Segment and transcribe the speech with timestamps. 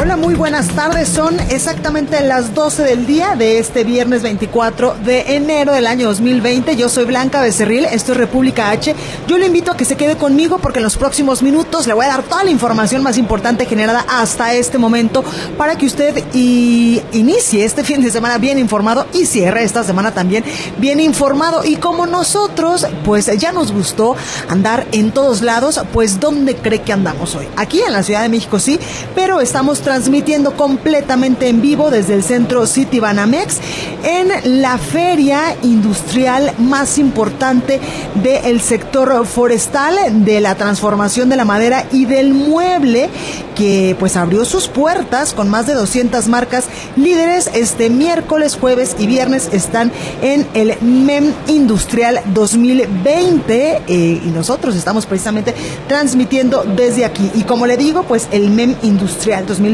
[0.00, 1.08] Hola, muy buenas tardes.
[1.08, 6.76] Son exactamente las 12 del día de este viernes 24 de enero del año 2020.
[6.76, 8.94] Yo soy Blanca Becerril, esto es República H.
[9.26, 12.04] Yo le invito a que se quede conmigo porque en los próximos minutos le voy
[12.04, 15.24] a dar toda la información más importante generada hasta este momento
[15.56, 20.14] para que usted y inicie este fin de semana bien informado y cierre esta semana
[20.14, 20.44] también
[20.76, 21.64] bien informado.
[21.64, 24.14] Y como nosotros, pues ya nos gustó
[24.48, 27.48] andar en todos lados, pues ¿dónde cree que andamos hoy?
[27.56, 28.78] Aquí en la Ciudad de México sí,
[29.16, 33.56] pero estamos transmitiendo completamente en vivo desde el centro City Banamex
[34.04, 37.80] en la feria industrial más importante
[38.22, 43.08] del sector forestal, de la transformación de la madera y del mueble,
[43.56, 46.66] que pues abrió sus puertas con más de 200 marcas
[46.96, 47.50] líderes.
[47.54, 55.06] Este miércoles, jueves y viernes están en el MEM Industrial 2020 eh, y nosotros estamos
[55.06, 55.54] precisamente
[55.88, 57.30] transmitiendo desde aquí.
[57.34, 59.67] Y como le digo, pues el MEM Industrial 2020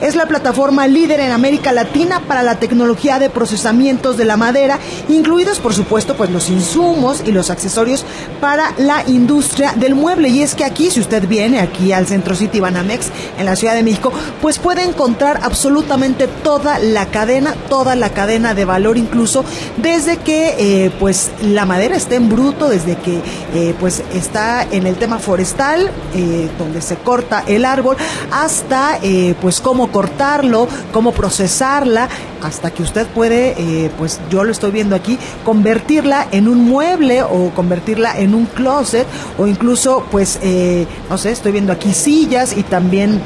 [0.00, 4.78] es la plataforma líder en América Latina para la tecnología de procesamientos de la madera,
[5.08, 8.04] incluidos por supuesto pues los insumos y los accesorios
[8.40, 10.28] para la industria del mueble.
[10.30, 13.74] Y es que aquí, si usted viene aquí al Centro City Banamex en la Ciudad
[13.74, 19.44] de México, pues puede encontrar absolutamente toda la cadena, toda la cadena de valor, incluso
[19.76, 23.20] desde que eh, pues la madera esté en bruto, desde que
[23.54, 27.96] eh, pues está en el tema forestal, eh, donde se corta el árbol,
[28.30, 32.08] hasta eh, pues cómo cortarlo, cómo procesarla,
[32.42, 37.22] hasta que usted puede, eh, pues yo lo estoy viendo aquí, convertirla en un mueble
[37.22, 39.06] o convertirla en un closet
[39.38, 43.20] o incluso pues, eh, no sé, estoy viendo aquí sillas y también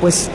[0.00, 0.30] pues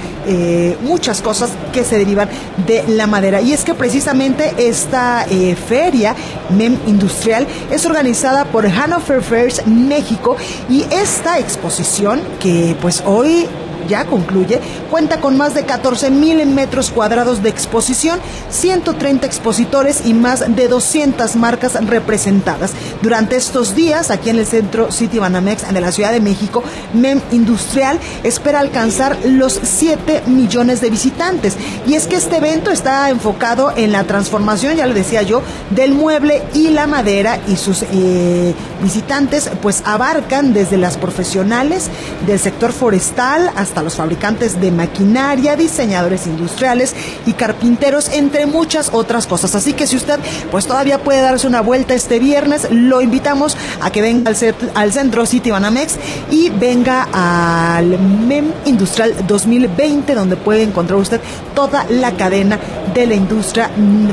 [0.83, 2.29] muchas cosas que se derivan
[2.67, 3.41] de la madera.
[3.41, 5.25] Y es que precisamente esta
[5.67, 6.15] feria
[6.55, 10.37] MEM Industrial es organizada por Hanover Fairs México
[10.69, 13.47] y esta exposición que pues hoy
[13.89, 18.19] ya concluye, cuenta con más de 14 mil metros cuadrados de exposición,
[18.49, 22.71] 130 expositores y más de 200 marcas representadas.
[23.01, 26.63] Durante estos días, aquí en el centro City Banamex de la Ciudad de México,
[26.93, 31.57] MEM Industrial espera alcanzar los 7 millones de visitantes.
[31.87, 35.41] Y es que este evento está enfocado en la transformación, ya lo decía yo,
[35.71, 41.89] del mueble y la madera y sus eh, visitantes pues abarcan desde las profesionales
[42.27, 46.93] del sector forestal hasta hasta los fabricantes de maquinaria, diseñadores industriales
[47.25, 49.55] y carpinteros, entre muchas otras cosas.
[49.55, 50.19] Así que si usted
[50.51, 54.31] pues todavía puede darse una vuelta este viernes, lo invitamos a que venga
[54.75, 55.95] al, centro City Banamex
[56.29, 61.21] y venga al MEM Industrial 2020, donde puede encontrar usted
[61.55, 62.59] toda la cadena
[62.93, 63.69] de la industria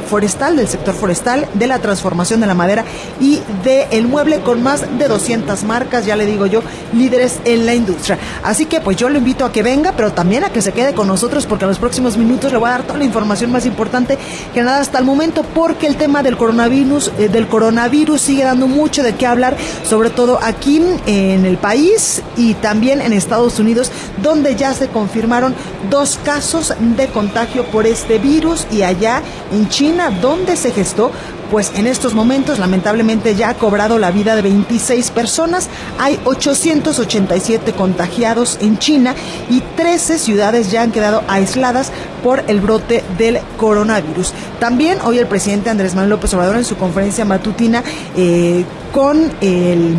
[0.09, 2.84] forestal, del sector forestal, de la transformación de la madera
[3.21, 6.62] y del mueble con más de 200 marcas, ya le digo yo,
[6.93, 8.19] líderes en la industria.
[8.44, 11.06] Así que pues yo lo invito a venga, pero también a que se quede con
[11.06, 14.19] nosotros porque en los próximos minutos le voy a dar toda la información más importante
[14.53, 18.66] que nada hasta el momento porque el tema del coronavirus, eh, del coronavirus sigue dando
[18.69, 23.91] mucho de qué hablar, sobre todo aquí en el país y también en Estados Unidos,
[24.22, 25.55] donde ya se confirmaron
[25.91, 29.22] dos casos de contagio por este virus y allá
[29.53, 31.11] en China, donde se gestó
[31.51, 35.69] pues en estos momentos lamentablemente ya ha cobrado la vida de 26 personas.
[35.99, 39.15] Hay 887 contagiados en China
[39.48, 44.33] y 13 ciudades ya han quedado aisladas por el brote del coronavirus.
[44.59, 47.83] También hoy el presidente Andrés Manuel López Obrador en su conferencia matutina
[48.16, 49.97] eh, con el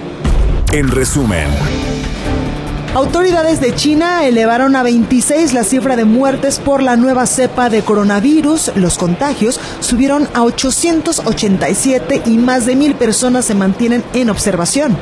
[0.72, 1.48] En resumen.
[2.96, 7.82] Autoridades de China elevaron a 26 la cifra de muertes por la nueva cepa de
[7.82, 8.72] coronavirus.
[8.74, 14.96] Los contagios subieron a 887 y más de mil personas se mantienen en observación.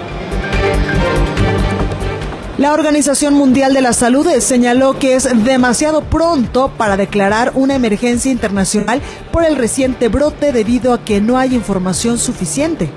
[2.59, 8.33] La Organización Mundial de la Salud señaló que es demasiado pronto para declarar una emergencia
[8.33, 12.91] internacional por el reciente brote debido a que no hay información suficiente.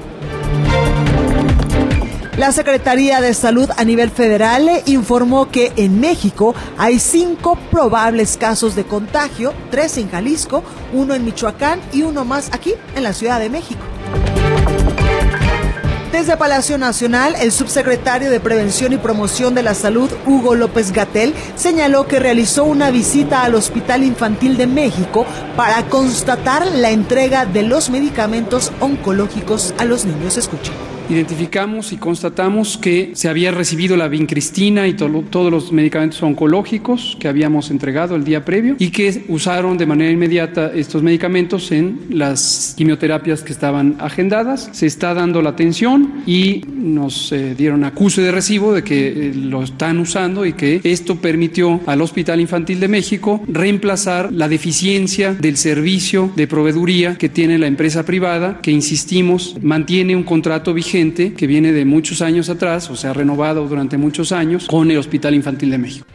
[2.37, 8.75] La Secretaría de Salud a nivel federal informó que en México hay cinco probables casos
[8.75, 10.63] de contagio, tres en Jalisco,
[10.93, 13.81] uno en Michoacán y uno más aquí en la Ciudad de México.
[16.11, 21.33] Desde Palacio Nacional, el subsecretario de Prevención y Promoción de la Salud, Hugo López Gatel,
[21.55, 25.25] señaló que realizó una visita al Hospital Infantil de México
[25.55, 30.37] para constatar la entrega de los medicamentos oncológicos a los niños.
[30.37, 37.17] Escuchen identificamos y constatamos que se había recibido la vincristina y todos los medicamentos oncológicos
[37.19, 41.99] que habíamos entregado el día previo y que usaron de manera inmediata estos medicamentos en
[42.09, 44.69] las quimioterapias que estaban agendadas.
[44.73, 49.33] Se está dando la atención y nos eh, dieron acuse de recibo de que eh,
[49.33, 55.33] lo están usando y que esto permitió al Hospital Infantil de México reemplazar la deficiencia
[55.33, 60.96] del servicio de proveeduría que tiene la empresa privada, que insistimos, mantiene un contrato vigente
[60.97, 65.35] que viene de muchos años atrás, o sea, renovado durante muchos años, con el Hospital
[65.35, 66.07] Infantil de México.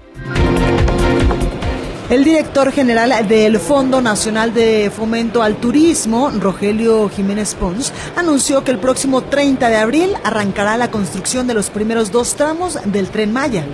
[2.10, 8.72] El director general del Fondo Nacional de Fomento al Turismo, Rogelio Jiménez Pons, anunció que
[8.72, 13.32] el próximo 30 de abril arrancará la construcción de los primeros dos tramos del tren
[13.32, 13.64] Maya.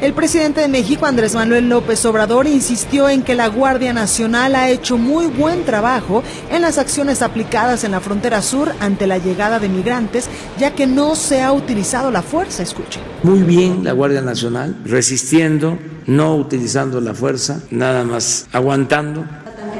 [0.00, 4.70] El presidente de México, Andrés Manuel López Obrador, insistió en que la Guardia Nacional ha
[4.70, 9.58] hecho muy buen trabajo en las acciones aplicadas en la frontera sur ante la llegada
[9.58, 12.62] de migrantes, ya que no se ha utilizado la fuerza.
[12.62, 13.02] Escuchen.
[13.22, 19.26] Muy bien la Guardia Nacional, resistiendo, no utilizando la fuerza, nada más aguantando.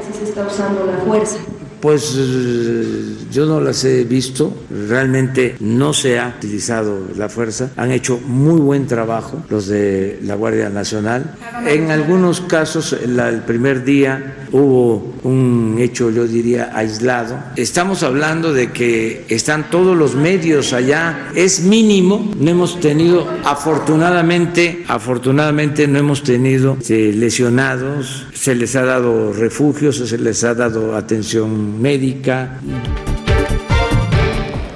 [0.07, 1.37] que se está usando la fuerza.
[1.81, 4.53] Pues eh, yo no las he visto,
[4.87, 10.35] realmente no se ha utilizado la fuerza, han hecho muy buen trabajo los de la
[10.35, 11.35] Guardia Nacional.
[11.65, 17.37] En algunos casos, el primer día hubo un hecho, yo diría, aislado.
[17.55, 24.83] Estamos hablando de que están todos los medios allá, es mínimo, no hemos tenido, afortunadamente,
[24.87, 30.95] afortunadamente no hemos tenido eh, lesionados, se les ha dado refugios, se les ha dado
[30.95, 32.59] atención médica.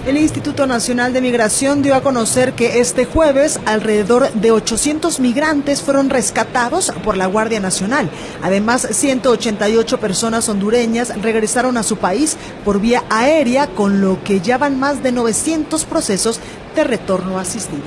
[0.05, 5.81] El Instituto Nacional de Migración dio a conocer que este jueves alrededor de 800 migrantes
[5.81, 8.11] fueron rescatados por la Guardia Nacional.
[8.43, 14.59] Además, 188 personas hondureñas regresaron a su país por vía aérea, con lo que ya
[14.59, 16.39] van más de 900 procesos
[16.75, 17.81] de retorno asistido.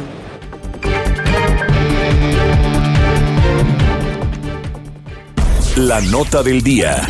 [5.76, 7.08] La nota del día.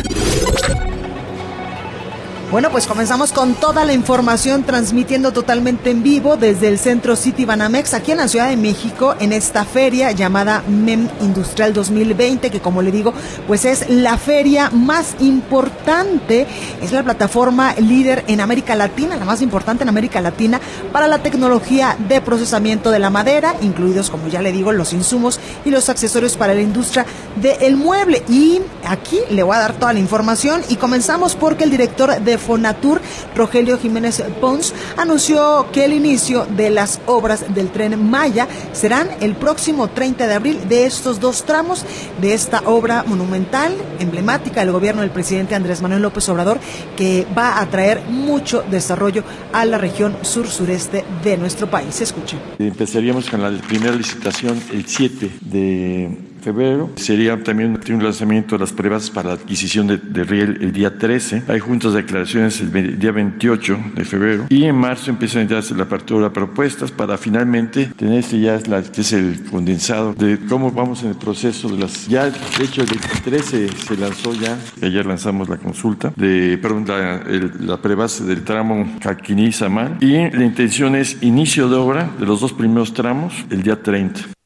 [2.51, 7.45] Bueno, pues comenzamos con toda la información transmitiendo totalmente en vivo desde el centro City
[7.45, 12.59] Banamex aquí en la Ciudad de México en esta feria llamada MEM Industrial 2020 que
[12.59, 13.13] como le digo
[13.45, 16.47] pues es la feria más importante,
[16.81, 20.59] es la plataforma líder en América Latina, la más importante en América Latina
[20.91, 25.39] para la tecnología de procesamiento de la madera, incluidos como ya le digo los insumos
[25.65, 28.23] y los accesorios para la industria del mueble.
[28.27, 32.38] Y aquí le voy a dar toda la información y comenzamos porque el director de
[32.39, 33.01] Fonatur,
[33.35, 39.35] Rogelio Jiménez Pons, anunció que el inicio de las obras del tren Maya serán el
[39.35, 41.85] próximo 30 de abril de estos dos tramos
[42.21, 46.59] de esta obra monumental, emblemática del gobierno del presidente Andrés Manuel López Obrador,
[46.95, 52.01] que va a traer mucho desarrollo a la región sur-sureste de nuestro país.
[52.01, 52.39] Escuchen.
[52.59, 56.89] Empezaríamos con la primera licitación el 7 de febrero.
[56.95, 61.43] Sería también un lanzamiento de las pruebas para la adquisición de, riel el día 13.
[61.47, 64.45] Hay juntas de declaraciones el día 28 de febrero.
[64.49, 68.67] Y en marzo empiezan ya la apertura de propuestas para finalmente tener este ya es,
[68.67, 72.07] la, es el condensado de cómo vamos en el proceso de las...
[72.07, 77.77] Ya, de hecho, el 13 se lanzó ya, ayer lanzamos la consulta, de, perdón, la,
[77.77, 79.97] prebase del tramo Caquiní-Samal.
[80.01, 84.38] Y la intención es inicio de obra de los dos primeros tramos el día 30.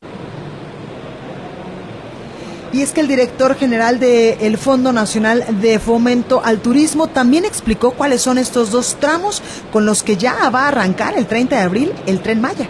[2.74, 7.92] Y es que el director general del Fondo Nacional de Fomento al Turismo también explicó
[7.92, 11.62] cuáles son estos dos tramos con los que ya va a arrancar el 30 de
[11.62, 12.68] abril el tren Maya.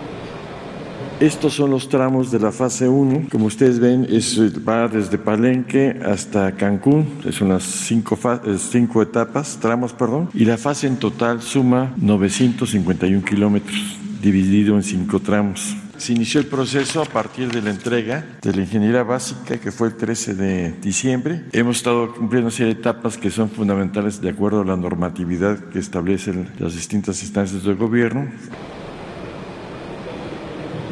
[1.21, 3.29] Estos son los tramos de la fase 1.
[3.31, 7.07] Como ustedes ven, es, va desde Palenque hasta Cancún.
[7.31, 8.19] Son las cinco,
[8.57, 10.29] cinco etapas, tramos, perdón.
[10.33, 15.77] Y la fase en total suma 951 kilómetros, dividido en cinco tramos.
[16.03, 19.87] Se inició el proceso a partir de la entrega de la ingeniería básica, que fue
[19.87, 21.45] el 13 de diciembre.
[21.53, 25.57] Hemos estado cumpliendo una serie de etapas que son fundamentales de acuerdo a la normatividad
[25.69, 28.27] que establecen las distintas instancias del gobierno.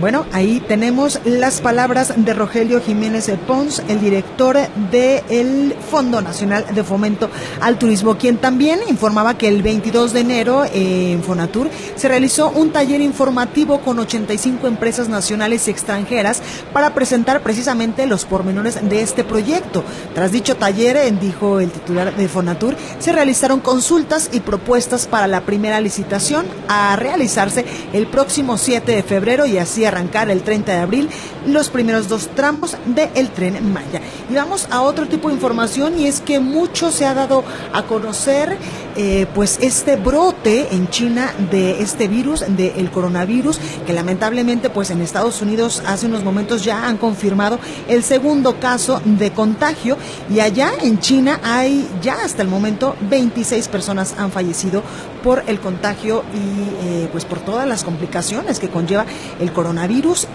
[0.01, 4.57] Bueno, ahí tenemos las palabras de Rogelio Jiménez Pons, el director
[4.89, 7.29] del Fondo Nacional de Fomento
[7.59, 12.71] al Turismo, quien también informaba que el 22 de enero en Fonatur se realizó un
[12.71, 16.41] taller informativo con 85 empresas nacionales y extranjeras
[16.73, 19.83] para presentar precisamente los pormenores de este proyecto.
[20.15, 25.41] Tras dicho taller, dijo el titular de Fonatur, se realizaron consultas y propuestas para la
[25.41, 30.79] primera licitación a realizarse el próximo 7 de febrero y así arrancar el 30 de
[30.79, 31.09] abril
[31.45, 34.01] los primeros dos tramos del tren Maya.
[34.29, 37.43] Y vamos a otro tipo de información y es que mucho se ha dado
[37.73, 38.57] a conocer
[38.95, 45.01] eh, pues este brote en China de este virus, del coronavirus, que lamentablemente pues en
[45.01, 49.97] Estados Unidos hace unos momentos ya han confirmado el segundo caso de contagio
[50.29, 54.83] y allá en China hay ya hasta el momento 26 personas han fallecido
[55.23, 59.05] por el contagio y eh, pues por todas las complicaciones que conlleva
[59.39, 59.80] el coronavirus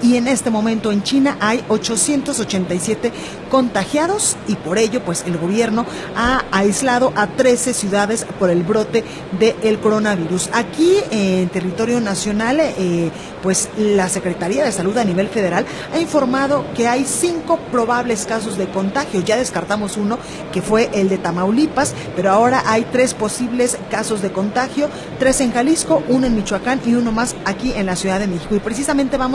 [0.02, 3.12] y en este momento en China hay 887
[3.48, 5.86] contagiados y por ello pues el gobierno
[6.16, 9.04] ha aislado a 13 ciudades por el brote
[9.38, 10.50] del coronavirus.
[10.52, 16.64] Aquí en territorio nacional eh, pues la Secretaría de Salud a nivel federal ha informado
[16.74, 19.20] que hay cinco probables casos de contagio.
[19.20, 20.18] Ya descartamos uno
[20.52, 24.88] que fue el de Tamaulipas, pero ahora hay tres posibles casos de contagio,
[25.20, 28.56] tres en Jalisco, uno en Michoacán y uno más aquí en la Ciudad de México.
[28.56, 29.25] Y precisamente vamos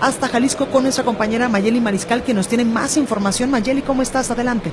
[0.00, 3.50] hasta Jalisco con nuestra compañera Mayeli Mariscal que nos tiene más información.
[3.50, 4.30] Mayeli, ¿cómo estás?
[4.30, 4.70] Adelante.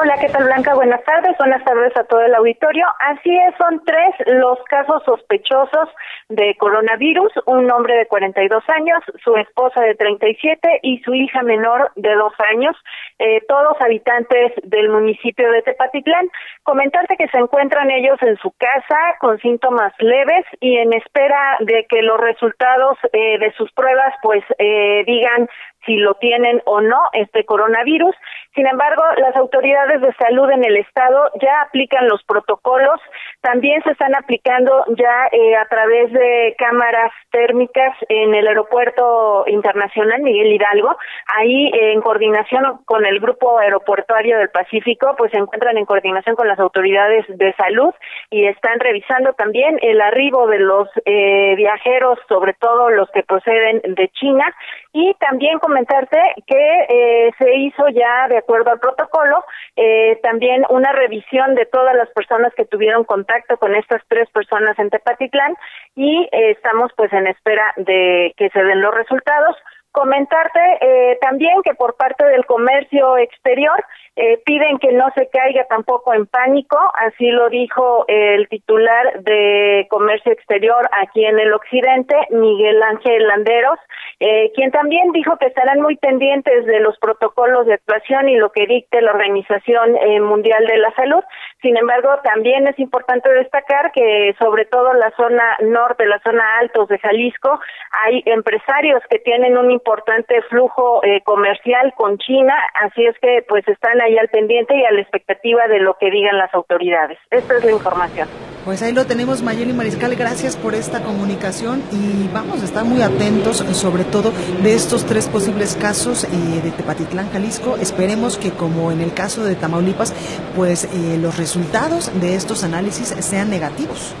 [0.00, 0.74] Hola, ¿qué tal Blanca?
[0.74, 1.36] Buenas tardes.
[1.38, 2.86] Buenas tardes a todo el auditorio.
[3.00, 5.88] Así es, son tres los casos sospechosos
[6.28, 11.90] de coronavirus, un hombre de 42 años, su esposa de 37 y su hija menor
[11.96, 12.76] de dos años,
[13.18, 16.28] eh, todos habitantes del municipio de Tepatitlán.
[16.62, 21.86] Comentarte que se encuentran ellos en su casa con síntomas leves y en espera de
[21.88, 25.48] que los resultados eh, de sus pruebas pues eh, digan
[25.84, 28.14] si lo tienen o no este coronavirus.
[28.58, 33.00] Sin embargo, las autoridades de salud en el estado ya aplican los protocolos,
[33.40, 40.22] también se están aplicando ya eh, a través de cámaras térmicas en el aeropuerto internacional
[40.22, 40.96] Miguel Hidalgo.
[41.36, 46.48] Ahí, en coordinación con el Grupo Aeroportuario del Pacífico, pues se encuentran en coordinación con
[46.48, 47.94] las autoridades de salud
[48.28, 53.82] y están revisando también el arribo de los eh, viajeros, sobre todo los que proceden
[53.84, 54.52] de China,
[54.92, 59.44] y también comentarte que eh, se hizo ya de acuerdo al protocolo
[59.76, 64.78] eh, también una revisión de todas las personas que tuvieron contacto con estas tres personas
[64.78, 65.54] en Tepatitlán
[65.94, 69.54] y eh, estamos pues en espera de que se den los resultados.
[69.98, 75.64] Comentarte eh, también que por parte del comercio exterior eh, piden que no se caiga
[75.64, 82.14] tampoco en pánico, así lo dijo el titular de comercio exterior aquí en el occidente,
[82.30, 83.78] Miguel Ángel Landeros,
[84.20, 88.50] eh, quien también dijo que estarán muy pendientes de los protocolos de actuación y lo
[88.50, 91.22] que dicte la Organización eh, Mundial de la Salud.
[91.60, 96.88] Sin embargo, también es importante destacar que sobre todo la zona norte, la zona altos
[96.88, 97.58] de Jalisco,
[98.04, 103.66] hay empresarios que tienen un importante flujo eh, comercial con China, así es que pues
[103.66, 107.18] están ahí al pendiente y a la expectativa de lo que digan las autoridades.
[107.30, 108.47] Esta es la información.
[108.64, 113.00] Pues ahí lo tenemos, Mayeli Mariscal, gracias por esta comunicación y vamos a estar muy
[113.00, 116.28] atentos sobre todo de estos tres posibles casos eh,
[116.62, 117.76] de Tepatitlán, Jalisco.
[117.80, 120.12] Esperemos que como en el caso de Tamaulipas,
[120.54, 124.12] pues eh, los resultados de estos análisis sean negativos.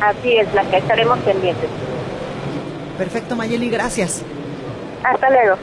[0.00, 1.68] Así es, la que estaremos pendientes.
[2.98, 4.22] Perfecto, Mayeli, gracias.
[5.04, 5.56] Hasta luego.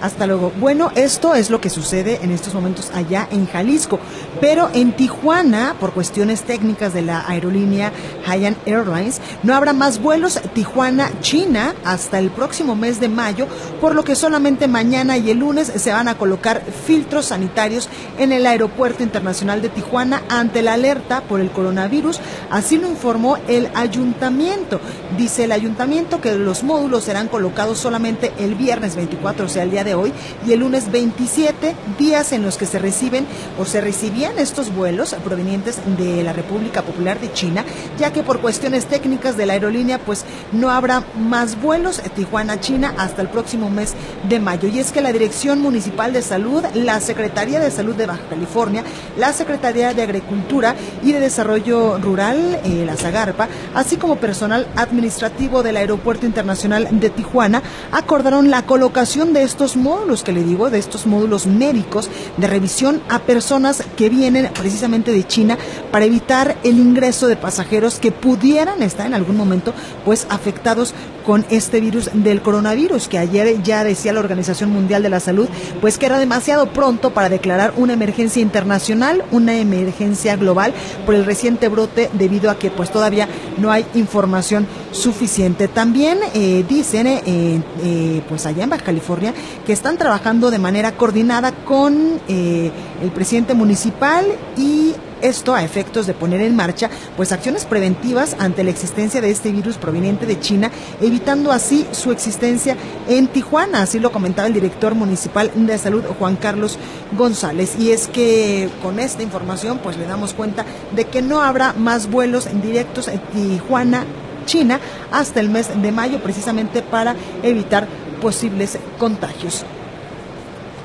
[0.00, 0.52] Hasta luego.
[0.60, 3.98] Bueno, esto es lo que sucede en estos momentos allá en Jalisco,
[4.40, 7.92] pero en Tijuana, por cuestiones técnicas de la aerolínea
[8.26, 13.48] Haiyan Airlines, no habrá más vuelos Tijuana-China hasta el próximo mes de mayo,
[13.80, 17.88] por lo que solamente mañana y el lunes se van a colocar filtros sanitarios
[18.18, 22.20] en el Aeropuerto Internacional de Tijuana ante la alerta por el coronavirus.
[22.50, 24.80] Así lo informó el ayuntamiento.
[25.16, 29.70] Dice el ayuntamiento que los módulos serán colocados solamente el viernes 24, o sea, el
[29.70, 30.12] día de hoy,
[30.46, 33.26] y el lunes 27, días en los que se reciben
[33.58, 37.64] o se recibían estos vuelos provenientes de la República Popular de China,
[37.98, 43.22] ya que por cuestiones técnicas de la aerolínea, pues no habrá más vuelos Tijuana-China hasta
[43.22, 43.94] el próximo mes
[44.28, 44.68] de mayo.
[44.68, 48.84] Y es que la Dirección Municipal de Salud, la Secretaría de Salud de Baja California,
[49.16, 55.62] la Secretaría de Agricultura y de Desarrollo Rural, eh, la Zagarpa, así como personal administrativo
[55.62, 60.78] del Aeropuerto Internacional de Tijuana, acordaron la colocación de estos módulos que le digo, de
[60.78, 65.58] estos módulos médicos de revisión a personas que vienen precisamente de China
[65.90, 69.72] para evitar el ingreso de pasajeros que pudieran estar en algún momento
[70.04, 70.94] pues afectados
[71.28, 75.46] con este virus del coronavirus, que ayer ya decía la Organización Mundial de la Salud,
[75.78, 80.72] pues que era demasiado pronto para declarar una emergencia internacional, una emergencia global
[81.04, 85.68] por el reciente brote debido a que pues todavía no hay información suficiente.
[85.68, 89.34] También eh, dicen, eh, eh, pues allá en Baja California,
[89.68, 94.24] que están trabajando de manera coordinada con el presidente municipal
[94.56, 99.30] y esto a efectos de poner en marcha pues acciones preventivas ante la existencia de
[99.30, 100.70] este virus proveniente de China,
[101.02, 106.36] evitando así su existencia en Tijuana, así lo comentaba el director municipal de salud Juan
[106.36, 106.78] Carlos
[107.18, 107.76] González.
[107.78, 110.64] Y es que con esta información pues le damos cuenta
[110.96, 114.06] de que no habrá más vuelos en directos en Tijuana
[114.46, 114.80] China
[115.12, 117.86] hasta el mes de mayo precisamente para evitar
[118.18, 119.64] posibles contagios.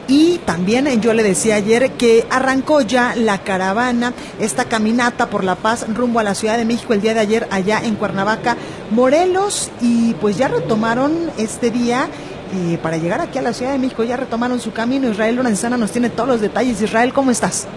[0.07, 5.43] Y también eh, yo le decía ayer que arrancó ya la caravana, esta caminata por
[5.43, 8.57] la paz rumbo a la Ciudad de México el día de ayer allá en Cuernavaca,
[8.91, 12.09] Morelos, y pues ya retomaron este día
[12.53, 15.09] eh, para llegar aquí a la Ciudad de México, ya retomaron su camino.
[15.09, 16.81] Israel Lorenzana nos tiene todos los detalles.
[16.81, 17.67] Israel, ¿cómo estás?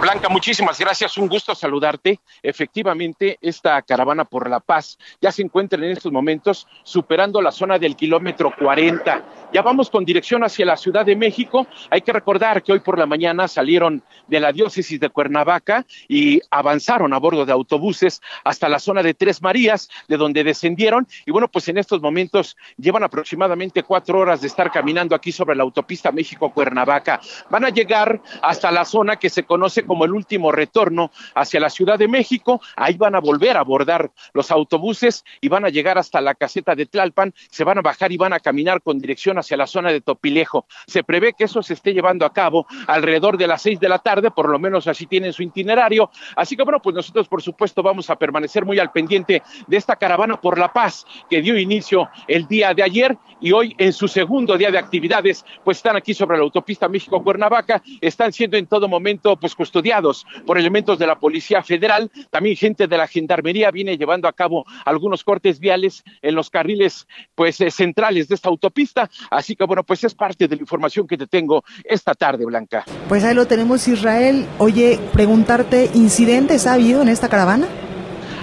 [0.00, 1.18] Blanca, muchísimas gracias.
[1.18, 2.20] Un gusto saludarte.
[2.40, 7.80] Efectivamente, esta caravana por la paz ya se encuentra en estos momentos superando la zona
[7.80, 9.24] del kilómetro 40.
[9.52, 11.66] Ya vamos con dirección hacia la Ciudad de México.
[11.90, 16.40] Hay que recordar que hoy por la mañana salieron de la diócesis de Cuernavaca y
[16.50, 21.08] avanzaron a bordo de autobuses hasta la zona de Tres Marías, de donde descendieron.
[21.26, 25.56] Y bueno, pues en estos momentos llevan aproximadamente cuatro horas de estar caminando aquí sobre
[25.56, 27.20] la autopista México-Cuernavaca.
[27.50, 31.70] Van a llegar hasta la zona que se conoce como el último retorno hacia la
[31.70, 32.60] Ciudad de México.
[32.76, 36.76] Ahí van a volver a abordar los autobuses y van a llegar hasta la caseta
[36.76, 39.90] de Tlalpan, se van a bajar y van a caminar con dirección hacia la zona
[39.90, 40.66] de Topilejo.
[40.86, 43.98] Se prevé que eso se esté llevando a cabo alrededor de las seis de la
[43.98, 46.10] tarde, por lo menos así tienen su itinerario.
[46.36, 49.96] Así que bueno, pues nosotros por supuesto vamos a permanecer muy al pendiente de esta
[49.96, 54.06] caravana por la paz que dio inicio el día de ayer y hoy en su
[54.06, 58.88] segundo día de actividades, pues están aquí sobre la autopista México-Cuernavaca, están siendo en todo
[58.88, 59.77] momento pues custodiados
[60.46, 64.64] por elementos de la Policía Federal, también gente de la Gendarmería viene llevando a cabo
[64.84, 69.84] algunos cortes viales en los carriles pues eh, centrales de esta autopista, así que bueno,
[69.84, 72.84] pues es parte de la información que te tengo esta tarde, Blanca.
[73.08, 74.46] Pues ahí lo tenemos, Israel.
[74.58, 77.68] Oye, preguntarte, ¿incidentes ha habido en esta caravana?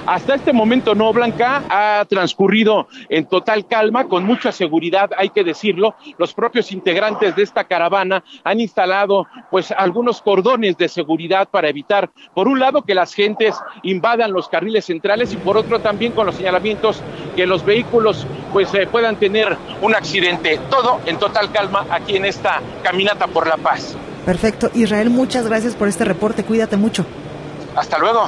[0.05, 5.43] Hasta este momento no, Blanca, ha transcurrido en total calma, con mucha seguridad, hay que
[5.43, 5.95] decirlo.
[6.19, 12.11] Los propios integrantes de esta caravana han instalado pues algunos cordones de seguridad para evitar,
[12.35, 16.27] por un lado, que las gentes invadan los carriles centrales y por otro también con
[16.27, 17.01] los señalamientos
[17.35, 20.59] que los vehículos pues eh, puedan tener un accidente.
[20.69, 23.97] Todo en total calma aquí en esta caminata por la paz.
[24.25, 24.69] Perfecto.
[24.73, 26.43] Israel, muchas gracias por este reporte.
[26.43, 27.05] Cuídate mucho.
[27.75, 28.27] Hasta luego.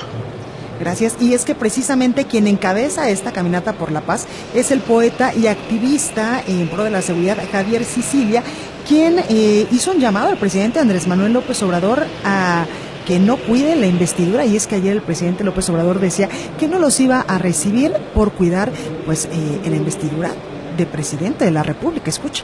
[0.80, 1.18] Gracias.
[1.20, 5.48] Y es que precisamente quien encabeza esta caminata por la paz es el poeta y
[5.48, 8.44] activista en pro de la seguridad Javier Sicilia,
[8.88, 12.66] quien eh, hizo un llamado al presidente Andrés Manuel López Obrador a
[13.06, 16.28] que no cuide la investidura y es que ayer el presidente López Obrador decía
[16.60, 18.70] que no los iba a recibir por cuidar
[19.06, 20.32] pues eh, la investidura
[20.76, 22.10] de presidente de la República.
[22.10, 22.44] Escucha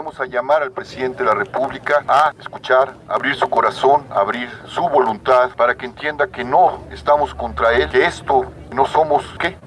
[0.00, 5.50] a llamar al presidente de la República a escuchar, abrir su corazón, abrir su voluntad
[5.50, 9.58] para que entienda que no estamos contra él, que esto no somos, ¿qué?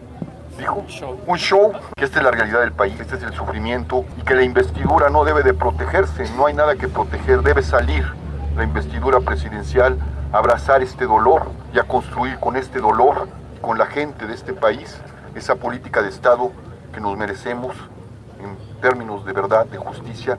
[0.57, 0.83] Dijo,
[1.27, 1.71] un show.
[1.95, 5.09] que esta es la realidad del país, este es el sufrimiento y que la investidura
[5.09, 8.03] no debe de protegerse, no hay nada que proteger, debe salir
[8.55, 9.99] la investidura presidencial,
[10.31, 13.27] abrazar este dolor y a construir con este dolor,
[13.61, 14.99] con la gente de este país,
[15.35, 16.51] esa política de Estado
[16.91, 17.75] que nos merecemos
[18.83, 20.37] términos de verdad, de justicia.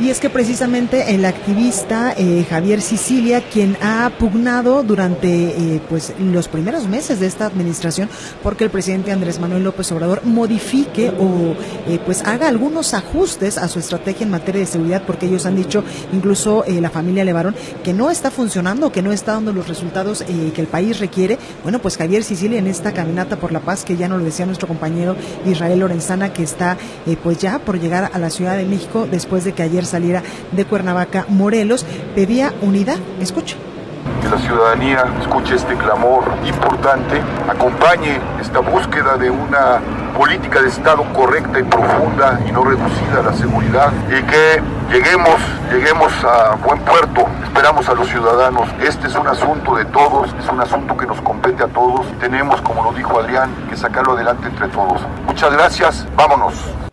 [0.00, 6.12] Y es que precisamente el activista eh, Javier Sicilia, quien ha pugnado durante eh, pues
[6.18, 8.08] los primeros meses de esta administración,
[8.42, 11.54] porque el presidente Andrés Manuel López Obrador modifique o
[11.86, 15.54] eh, pues haga algunos ajustes a su estrategia en materia de seguridad, porque ellos han
[15.54, 17.54] dicho, incluso la familia Levarón,
[17.84, 21.38] que no está funcionando, que no está dando los resultados que el país requiere.
[21.62, 24.44] Bueno, pues Javier Sicilia en esta caminata por la paz, que ya nos lo decía
[24.46, 25.14] nuestro compañero
[25.46, 26.76] Israel Lorenzana, que está
[27.22, 30.64] pues ya por llegar a la Ciudad de México después de que ayer saliera de
[30.64, 32.98] Cuernavaca, Morelos, pedía unidad.
[33.20, 33.56] Escuche
[34.20, 39.80] que la ciudadanía escuche este clamor importante, acompañe esta búsqueda de una
[40.16, 45.36] política de Estado correcta y profunda y no reducida a la seguridad y que lleguemos,
[45.70, 47.26] lleguemos a buen puerto.
[47.44, 48.68] Esperamos a los ciudadanos.
[48.80, 52.06] Este es un asunto de todos, es un asunto que nos compete a todos.
[52.18, 55.00] Tenemos, como lo dijo Adrián, que sacarlo adelante entre todos.
[55.26, 56.83] Muchas gracias, vámonos.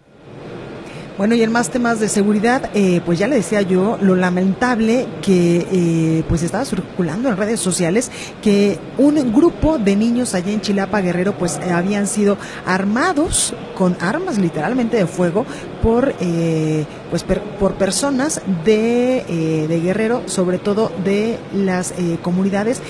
[1.21, 5.07] Bueno, y en más temas de seguridad, eh, pues ya le decía yo lo lamentable
[5.21, 8.09] que eh, pues estaba circulando en redes sociales
[8.41, 14.39] que un grupo de niños allá en Chilapa Guerrero pues habían sido armados con armas
[14.39, 15.45] literalmente de fuego
[15.83, 22.81] por eh, pues por personas de, de Guerrero, sobre todo de las comunidades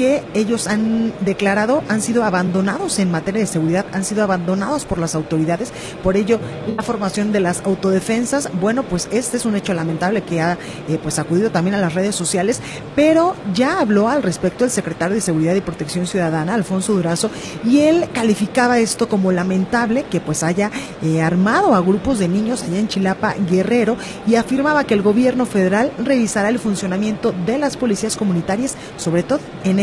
[0.00, 4.96] que ellos han declarado han sido abandonados en materia de seguridad, han sido abandonados por
[4.96, 5.74] las autoridades.
[6.02, 6.40] Por ello,
[6.74, 10.56] la formación de las autodefensas, bueno, pues este es un hecho lamentable que ha
[10.88, 12.62] eh, pues acudido también a las redes sociales,
[12.96, 17.30] pero ya habló al respecto el secretario de Seguridad y Protección Ciudadana, Alfonso Durazo,
[17.62, 20.70] y él calificaba esto como lamentable que pues haya
[21.02, 25.44] eh, armado a grupos de niños allá en Chilapa Guerrero y afirmaba que el gobierno
[25.44, 29.78] federal revisará el funcionamiento de las policías comunitarias, sobre todo en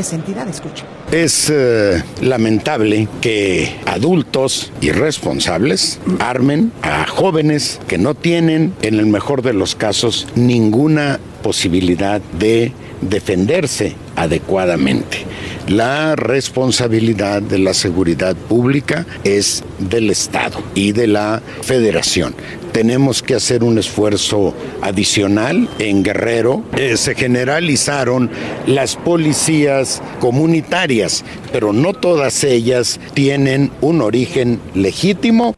[1.11, 9.41] Es eh, lamentable que adultos irresponsables armen a jóvenes que no tienen, en el mejor
[9.41, 15.25] de los casos, ninguna posibilidad de defenderse adecuadamente.
[15.67, 22.35] La responsabilidad de la seguridad pública es del Estado y de la Federación.
[22.71, 25.69] Tenemos que hacer un esfuerzo adicional.
[25.79, 28.29] En Guerrero eh, se generalizaron
[28.65, 35.55] las policías comunitarias, pero no todas ellas tienen un origen legítimo.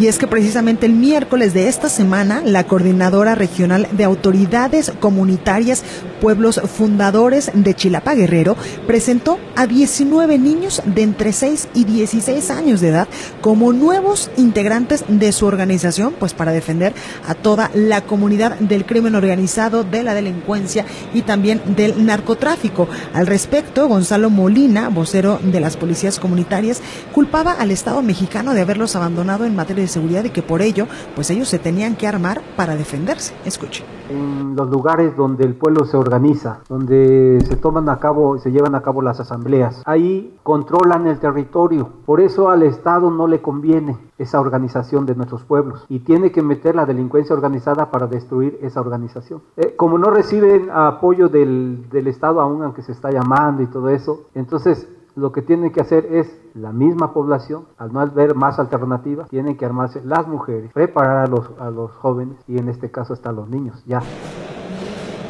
[0.00, 5.82] Y es que precisamente el miércoles de esta semana, la Coordinadora Regional de Autoridades Comunitarias
[6.20, 8.56] Pueblos Fundadores de Chilapa Guerrero
[8.86, 13.08] presentó a 19 niños de entre 6 y 16 años de edad
[13.40, 16.92] como nuevos integrantes de su organización, pues para defender
[17.26, 22.88] a toda la comunidad del crimen organizado, de la delincuencia y también del narcotráfico.
[23.14, 26.80] Al respecto, Gonzalo Molina, vocero de las policías comunitarias,
[27.12, 30.86] culpaba al Estado mexicano de haberlos abandonado en materia de seguridad y que por ello,
[31.14, 33.34] pues ellos se tenían que armar para defenderse.
[33.44, 33.84] Escuche.
[34.10, 38.74] En los lugares donde el pueblo se organiza, donde se toman a cabo, se llevan
[38.74, 41.88] a cabo las asambleas, ahí controlan el territorio.
[42.06, 46.42] Por eso al Estado no le conviene esa organización de nuestros pueblos y tiene que
[46.42, 49.42] meter la delincuencia organizada para destruir esa organización.
[49.56, 53.88] Eh, como no reciben apoyo del, del Estado aún, aunque se está llamando y todo
[53.90, 58.58] eso, entonces lo que tiene que hacer es la misma población, al no haber más
[58.58, 62.90] alternativas, tienen que armarse las mujeres, preparar a los, a los jóvenes y en este
[62.90, 64.00] caso hasta los niños, ya.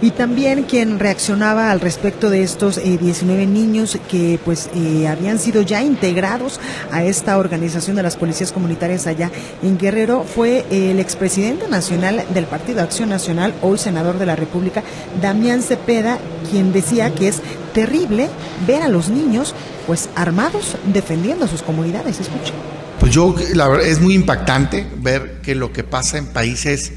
[0.01, 5.39] Y también quien reaccionaba al respecto de estos 19 eh, niños que pues eh, habían
[5.41, 6.61] sido ya integrados
[6.93, 9.31] a esta organización de las policías comunitarias allá
[9.63, 14.85] en Guerrero fue el expresidente nacional del Partido Acción Nacional, hoy senador de la República,
[15.21, 16.19] Damián Cepeda,
[16.51, 17.41] quien decía que es
[17.75, 18.29] terrible
[18.67, 19.55] ver a los niños
[19.87, 22.21] pues armados defendiendo a sus comunidades.
[22.21, 22.55] Escuchen.
[23.01, 26.93] Pues yo, la verdad, es muy impactante ver que lo que pasa en países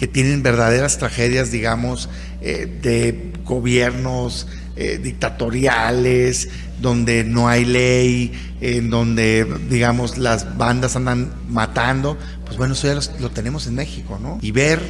[0.00, 2.08] que tienen verdaderas tragedias, digamos,
[2.40, 6.48] eh, de gobiernos eh, dictatoriales,
[6.80, 8.32] donde no hay ley,
[8.62, 14.18] en donde, digamos, las bandas andan matando, pues bueno, eso ya lo, tenemos en México,
[14.18, 14.38] ¿no?
[14.40, 14.80] Y ver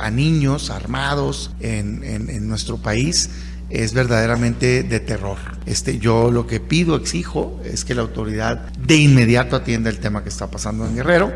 [0.00, 3.28] a, niños armados en, en nuestro país,
[3.70, 5.38] es verdaderamente de terror.
[5.66, 10.22] Este, yo lo que pido, exijo, es que la autoridad de inmediato atienda el tema
[10.22, 11.32] que está pasando en Guerrero.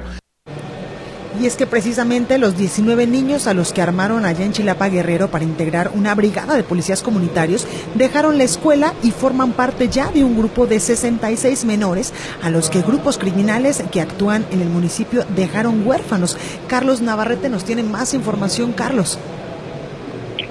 [1.41, 5.29] Y es que precisamente los 19 niños a los que armaron allá en Chilapa Guerrero
[5.29, 10.23] para integrar una brigada de policías comunitarios dejaron la escuela y forman parte ya de
[10.23, 15.23] un grupo de 66 menores a los que grupos criminales que actúan en el municipio
[15.35, 16.39] dejaron huérfanos.
[16.69, 18.73] Carlos Navarrete nos tiene más información.
[18.73, 19.19] Carlos.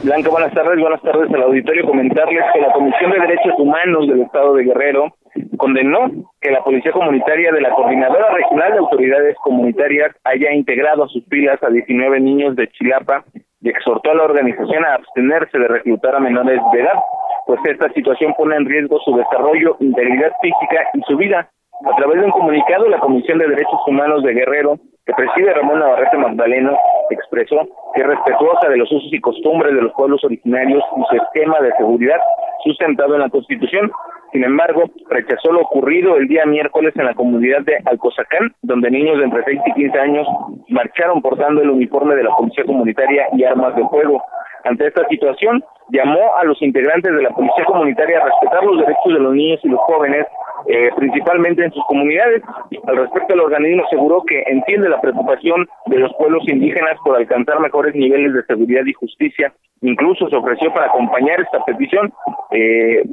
[0.03, 0.79] Blanca, buenas tardes.
[0.79, 1.85] Buenas tardes al auditorio.
[1.85, 5.15] Comentarles que la Comisión de Derechos Humanos del Estado de Guerrero
[5.57, 11.07] condenó que la Policía Comunitaria de la Coordinadora Regional de Autoridades Comunitarias haya integrado a
[11.07, 13.23] sus filas a 19 niños de Chilapa
[13.61, 16.99] y exhortó a la organización a abstenerse de reclutar a menores de edad,
[17.47, 21.49] pues esta situación pone en riesgo su desarrollo, integridad física y su vida.
[21.85, 25.79] A través de un comunicado, la Comisión de Derechos Humanos de Guerrero, que preside Ramón
[25.79, 26.77] Navarrete Magdaleno,
[27.09, 27.57] expresó
[27.93, 31.59] que es respetuosa de los usos y costumbres de los pueblos originarios y su esquema
[31.59, 32.21] de seguridad
[32.63, 33.91] sustentado en la Constitución.
[34.31, 39.17] Sin embargo, rechazó lo ocurrido el día miércoles en la comunidad de Alcozacán, donde niños
[39.17, 40.27] de entre 6 y 15 años
[40.69, 44.23] marcharon portando el uniforme de la Policía Comunitaria y armas de fuego.
[44.63, 49.13] Ante esta situación, llamó a los integrantes de la Policía Comunitaria a respetar los derechos
[49.13, 50.25] de los niños y los jóvenes
[50.67, 52.41] eh, principalmente en sus comunidades.
[52.87, 57.59] Al respecto, el organismo aseguró que entiende la preocupación de los pueblos indígenas por alcanzar
[57.59, 59.53] mejores niveles de seguridad y justicia.
[59.81, 62.13] Incluso se ofreció para acompañar esta petición.
[62.51, 63.03] Eh,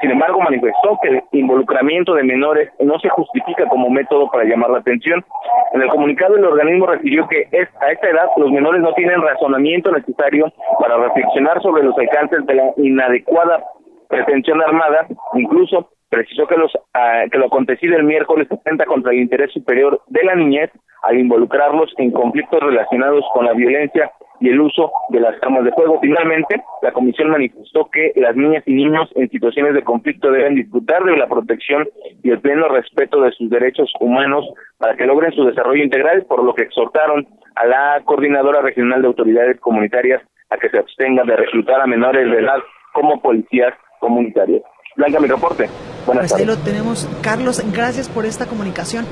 [0.00, 4.70] sin embargo, manifestó que el involucramiento de menores no se justifica como método para llamar
[4.70, 5.24] la atención.
[5.72, 9.20] En el comunicado, el organismo refirió que es, a esta edad los menores no tienen
[9.20, 13.64] razonamiento necesario para reflexionar sobre los alcances de la inadecuada
[14.08, 19.20] pretensión armada, incluso precisó que, los, uh, que lo acontecido el miércoles atenta contra el
[19.20, 20.70] interés superior de la niñez
[21.04, 25.72] al involucrarlos en conflictos relacionados con la violencia y el uso de las armas de
[25.72, 26.00] fuego.
[26.02, 31.02] Finalmente, la comisión manifestó que las niñas y niños en situaciones de conflicto deben disfrutar
[31.04, 31.88] de la protección
[32.22, 34.44] y el pleno respeto de sus derechos humanos
[34.78, 39.08] para que logren su desarrollo integral, por lo que exhortaron a la Coordinadora Regional de
[39.08, 40.20] Autoridades Comunitarias
[40.50, 42.58] a que se abstenga de reclutar a menores de edad
[42.92, 44.62] como policías comunitarias.
[44.96, 45.68] Blanca, mi reporte.
[46.06, 47.06] Buenas pues ahí lo tenemos.
[47.20, 49.06] Carlos, gracias por esta comunicación.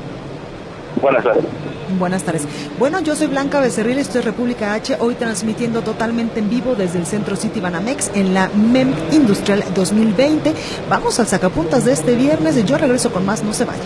[1.00, 1.44] Buenas tardes.
[1.98, 2.46] Buenas tardes.
[2.78, 6.98] Bueno, yo soy Blanca Becerril, esto es República H, hoy transmitiendo totalmente en vivo desde
[6.98, 10.54] el Centro City Banamex en la MEM Industrial 2020.
[10.88, 12.64] Vamos al sacapuntas de este viernes.
[12.64, 13.80] Yo regreso con más, no se vaya.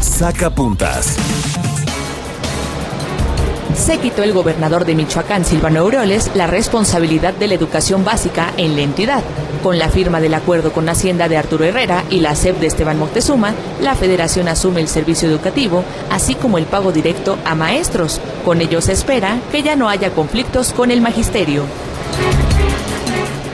[0.00, 1.16] Sacapuntas.
[3.76, 8.74] Se quitó el gobernador de Michoacán, Silvano Aureoles, la responsabilidad de la educación básica en
[8.74, 9.22] la entidad.
[9.62, 12.98] Con la firma del acuerdo con Hacienda de Arturo Herrera y la SEP de Esteban
[12.98, 18.20] Moctezuma, la federación asume el servicio educativo, así como el pago directo a maestros.
[18.44, 21.64] Con ello se espera que ya no haya conflictos con el magisterio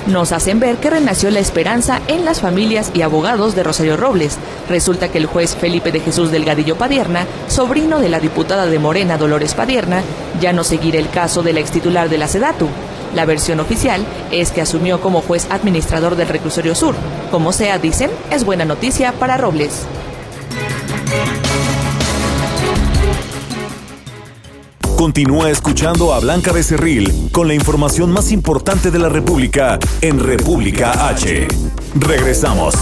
[0.07, 4.39] nos hacen ver que renació la esperanza en las familias y abogados de Rosario Robles.
[4.69, 9.17] Resulta que el juez Felipe de Jesús Delgadillo Padierna, sobrino de la diputada de Morena
[9.17, 10.03] Dolores Padierna,
[10.41, 12.69] ya no seguirá el caso de la extitular de la SEDATU.
[13.15, 16.95] La versión oficial es que asumió como juez administrador del reclusorio sur.
[17.31, 19.87] Como sea, dicen, es buena noticia para Robles.
[24.97, 31.09] Continúa escuchando a Blanca Becerril con la información más importante de la República en República
[31.09, 31.47] H.
[31.97, 32.75] Regresamos.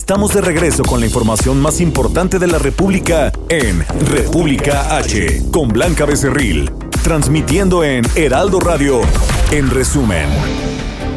[0.00, 5.68] Estamos de regreso con la información más importante de la República en República H con
[5.68, 6.72] Blanca Becerril,
[7.08, 9.00] transmitiendo en Heraldo Radio,
[9.50, 10.28] en resumen.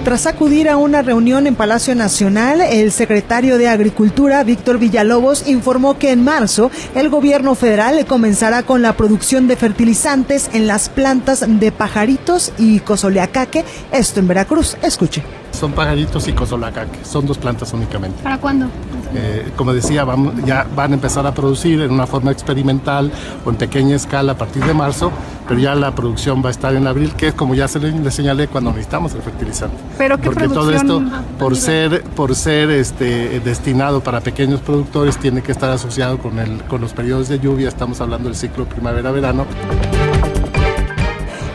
[0.05, 5.99] Tras acudir a una reunión en Palacio Nacional, el secretario de Agricultura, Víctor Villalobos, informó
[5.99, 11.43] que en marzo el gobierno federal comenzará con la producción de fertilizantes en las plantas
[11.45, 14.77] de pajaritos y cosoleacaque, esto en Veracruz.
[14.81, 15.40] Escuche.
[15.51, 18.23] Son pajaritos y cosoleacaque, son dos plantas únicamente.
[18.23, 18.67] ¿Para cuándo?
[19.13, 23.11] Eh, como decía, vamos, ya van a empezar a producir en una forma experimental
[23.45, 25.11] o en pequeña escala a partir de marzo,
[25.47, 28.11] pero ya la producción va a estar en abril, que es como ya se le,
[28.11, 29.75] señalé cuando necesitamos el fertilizante.
[29.97, 31.01] ¿Pero qué Porque todo esto,
[31.37, 36.63] por ser, por ser este, destinado para pequeños productores, tiene que estar asociado con, el,
[36.63, 39.45] con los periodos de lluvia, estamos hablando del ciclo primavera-verano.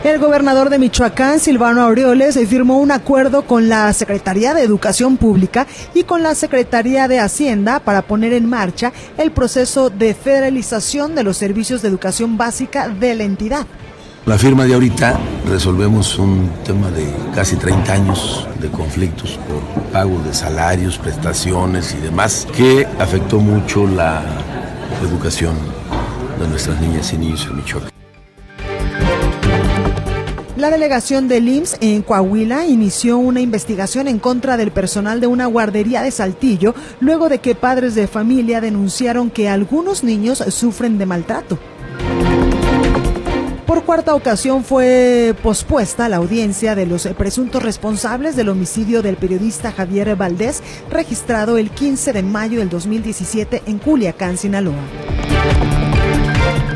[0.07, 5.67] El gobernador de Michoacán, Silvano Aureoles, firmó un acuerdo con la Secretaría de Educación Pública
[5.93, 11.23] y con la Secretaría de Hacienda para poner en marcha el proceso de federalización de
[11.23, 13.67] los servicios de educación básica de la entidad.
[14.25, 20.19] La firma de ahorita resolvemos un tema de casi 30 años de conflictos por pago
[20.19, 24.23] de salarios, prestaciones y demás, que afectó mucho la
[25.05, 25.55] educación
[26.39, 27.96] de nuestras niñas y niños en Michoacán.
[30.57, 35.45] La delegación del IMSS en Coahuila inició una investigación en contra del personal de una
[35.45, 41.05] guardería de Saltillo luego de que padres de familia denunciaron que algunos niños sufren de
[41.05, 41.59] maltrato.
[43.67, 49.71] Por cuarta ocasión fue pospuesta la audiencia de los presuntos responsables del homicidio del periodista
[49.71, 54.73] Javier Valdés, registrado el 15 de mayo del 2017 en Culiacán, Sinaloa.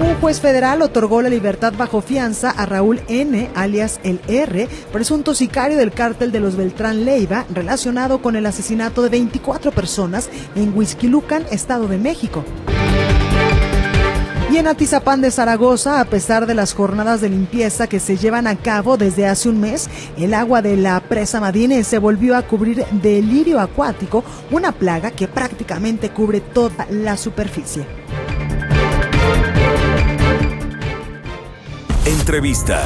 [0.02, 5.36] Un juez federal otorgó la libertad bajo fianza a Raúl N., alias el R., presunto
[5.36, 10.76] sicario del cártel de los Beltrán Leiva, relacionado con el asesinato de 24 personas en
[10.76, 12.44] Huizquilucan, Estado de México.
[14.52, 18.48] Y en Atizapán de Zaragoza, a pesar de las jornadas de limpieza que se llevan
[18.48, 19.88] a cabo desde hace un mes,
[20.18, 25.12] el agua de la presa Madine se volvió a cubrir de lirio acuático, una plaga
[25.12, 28.01] que prácticamente cubre toda la superficie.
[32.06, 32.82] Entrevista.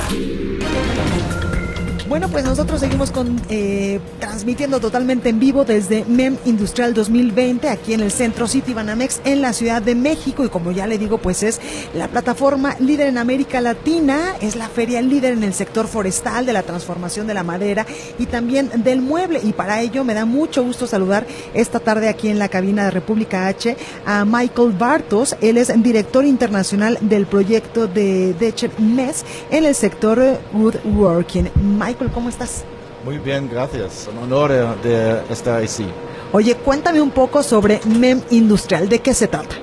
[2.16, 7.94] Bueno, pues nosotros seguimos con eh, transmitiendo totalmente en vivo desde MEM Industrial 2020 aquí
[7.94, 10.46] en el Centro City Banamex en la Ciudad de México.
[10.46, 11.60] Y como ya le digo, pues es
[11.94, 16.54] la plataforma líder en América Latina, es la feria líder en el sector forestal de
[16.54, 17.86] la transformación de la madera
[18.18, 19.42] y también del mueble.
[19.44, 22.92] Y para ello me da mucho gusto saludar esta tarde aquí en la cabina de
[22.92, 23.76] República H
[24.06, 30.40] a Michael Bartos, él es director internacional del proyecto de Decher MES en el sector
[30.54, 31.50] woodworking.
[31.78, 32.64] Michael, ¿cómo estás?
[33.04, 34.10] Muy bien, gracias.
[34.12, 35.86] Un honor eh, de estar aquí.
[36.32, 38.90] Oye, cuéntame un poco sobre MEM Industrial.
[38.90, 39.56] ¿De qué se trata?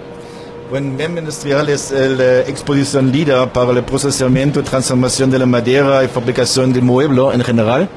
[0.71, 6.09] Bueno, MEM Industrial es la exposición líder para el procesamiento, transformación de la madera y
[6.09, 7.89] fabricación de muebles en general.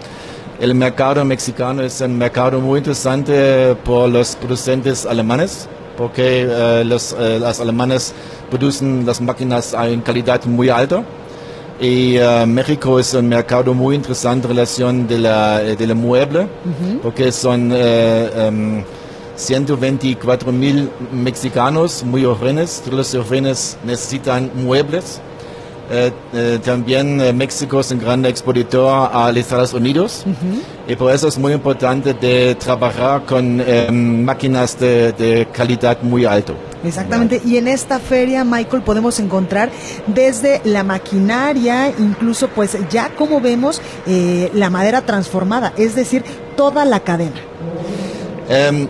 [0.60, 7.16] El mercado mexicano es un mercado muy interesante por los producentes alemanes, porque eh, los,
[7.20, 8.14] eh, los alemanes
[8.50, 11.04] producen las máquinas en calidad muy alta
[11.80, 16.42] y uh, México es un mercado muy interesante en relación de la, de la mueble,
[16.42, 17.00] uh -huh.
[17.02, 18.84] porque son uh, um,
[19.36, 25.20] 124 mil mexicanos muy jóvenes, todos los jóvenes necesitan muebles.
[26.64, 30.92] También México es un gran exportador a los Estados Unidos -huh.
[30.92, 36.26] y por eso es muy importante de trabajar con um, máquinas de, de calidad muy
[36.26, 36.54] alta.
[36.84, 39.72] Exactamente, y en esta feria, Michael, podemos encontrar
[40.06, 46.24] desde la maquinaria, incluso pues ya como vemos eh, la madera transformada, es decir,
[46.56, 47.42] toda la cadena.
[48.48, 48.88] Um,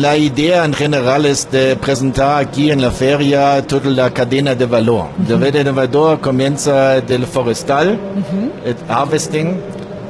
[0.00, 4.64] la idea en general es de presentar aquí en la feria toda la cadena de
[4.64, 5.08] valor.
[5.18, 5.38] Uh -huh.
[5.38, 8.70] La cadena de valor comienza del forestal, uh -huh.
[8.70, 9.56] el harvesting,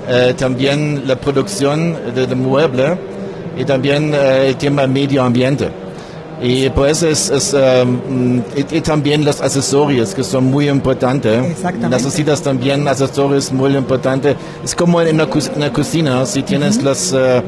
[0.08, 2.96] eh, también la producción del mueble
[3.58, 5.70] y también eh, el tema medio ambiente.
[6.40, 11.44] Y pues es, es um, y, y, también los accesorios que son muy importantes.
[11.50, 11.96] Exactamente.
[11.96, 14.36] Necesitas también accesorios muy importantes.
[14.62, 15.26] Es como en una,
[15.56, 16.84] una cocina, si tienes uh -huh.
[16.84, 17.12] las...
[17.12, 17.42] Uh,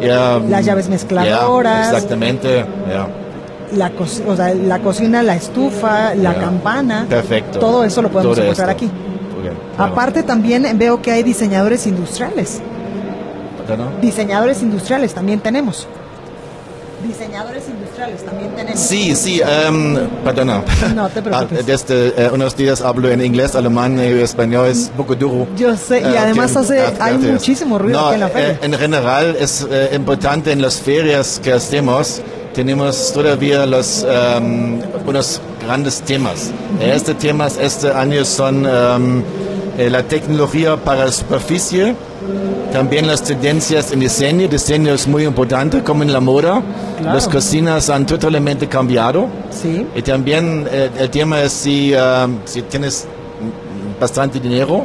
[0.00, 1.88] yeah, las llaves mezcladoras.
[1.88, 3.08] Yeah, exactamente, yeah.
[3.76, 7.06] La, co o sea, la cocina, la estufa, la campana.
[7.08, 7.58] Perfecto.
[7.58, 8.86] Todo eso lo podemos todo encontrar esto.
[8.86, 8.92] aquí.
[9.40, 12.60] Okay, Aparte también veo que hay diseñadores industriales.
[14.00, 15.86] Diseñadores industriales también tenemos.
[17.02, 18.80] Diseñadores industriales también tenemos.
[18.80, 20.62] Sí, sí, um, perdón.
[20.94, 21.66] No te preocupes.
[21.66, 25.46] Desde uh, unos días hablo en inglés, alemán y español, es un poco duro.
[25.56, 28.50] Yo sé, y Uh, además hace, ah, hay muchísimo ruido No, aquí en la feria.
[28.52, 32.20] eh, en general es eh, importante en las ferias que hacemos,
[32.54, 34.04] tenemos todavía los,
[34.38, 36.50] um, unos grandes temas.
[36.80, 39.22] Este temas este año son um,
[39.78, 41.94] eh, la tecnología para superficie,
[42.72, 44.48] también las tendencias en diseño.
[44.48, 46.62] Diseño es muy importante, como en la moda.
[46.98, 47.14] Claro.
[47.14, 49.26] Las cocinas han totalmente cambiado.
[49.50, 49.86] Sí.
[49.94, 53.06] Y también eh, el tema es si, um, si tienes
[54.00, 54.84] bastante dinero,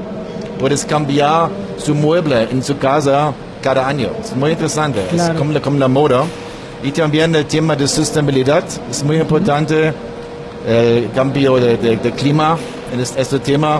[0.59, 4.09] puedes cambiar su mueble en su casa cada año.
[4.23, 5.33] Es muy interesante, Claro.
[5.33, 6.23] es como la, como la moda.
[6.83, 9.93] Y también el tema de sostenibilidad es muy importante,
[10.67, 12.57] el cambio de, de- de clima
[12.93, 13.79] en es- este tema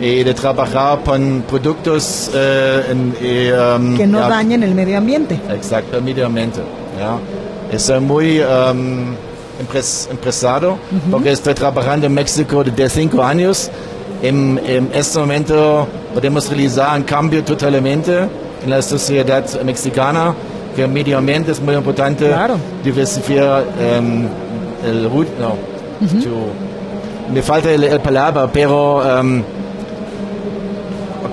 [0.00, 4.98] y de trabajar con productos eh, en- y, um, que no ja, dañen el medio
[4.98, 5.40] ambiente.
[5.50, 6.60] Exacto, mediamente.
[6.98, 7.16] ¿ya?
[7.74, 9.14] Es eh, muy um,
[9.62, 10.76] impres- empresario
[11.10, 13.70] porque estoy trabajando en México desde cinco años.
[14.22, 18.12] En, en este momento podemos realizar un cambio totalmente
[18.64, 20.34] en la sociedad mexicana,
[20.74, 22.26] que el medio ambiente es muy importante.
[22.26, 22.56] Claro.
[22.82, 23.64] Diversificar
[23.98, 24.26] um,
[24.84, 25.50] el root, no,
[26.22, 29.02] to- me falta el palabra, pero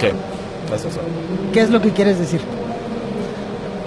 [0.10, 0.94] um, ok, eso es.
[1.54, 2.42] ¿Qué es lo que quieres decir?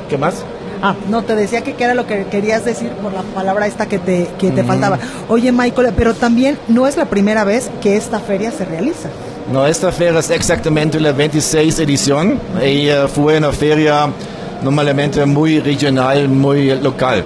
[0.09, 0.35] ¿Qué más?
[0.83, 3.87] Ah, no, te decía que qué era lo que querías decir por la palabra esta
[3.87, 4.67] que te, que te Mm.
[4.67, 4.99] faltaba.
[5.29, 9.09] Oye, Michael, pero también no es la primera vez que esta feria se realiza.
[9.51, 14.09] No, esta feria es exactamente la 26 edición y eh, fue una feria
[14.63, 17.25] normalmente muy regional, muy local.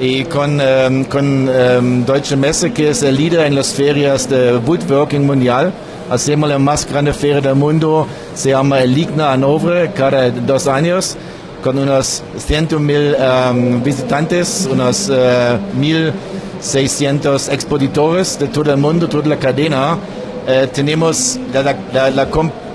[0.00, 4.56] Y con, em, con em, Deutsche Messe, que es el líder en las ferias de
[4.58, 5.72] woodworking mundial,
[6.10, 11.16] hacemos la más grande feria del mundo, se llama el Ligna Hannover, cada dos años,
[11.62, 16.12] con unos 100 mil em, visitantes, unos eh,
[16.60, 19.98] 600 expositores de todo el mundo, toda la cadena.
[20.46, 22.28] Eh, tenemos la, la, la,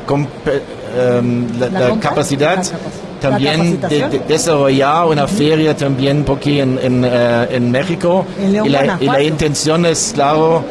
[0.10, 2.62] um, la capacidad
[3.22, 8.26] también de, de, desarrollar una feria también porque en, en, uh, en México.
[8.40, 10.64] En León, y, la, y, la, intención es claro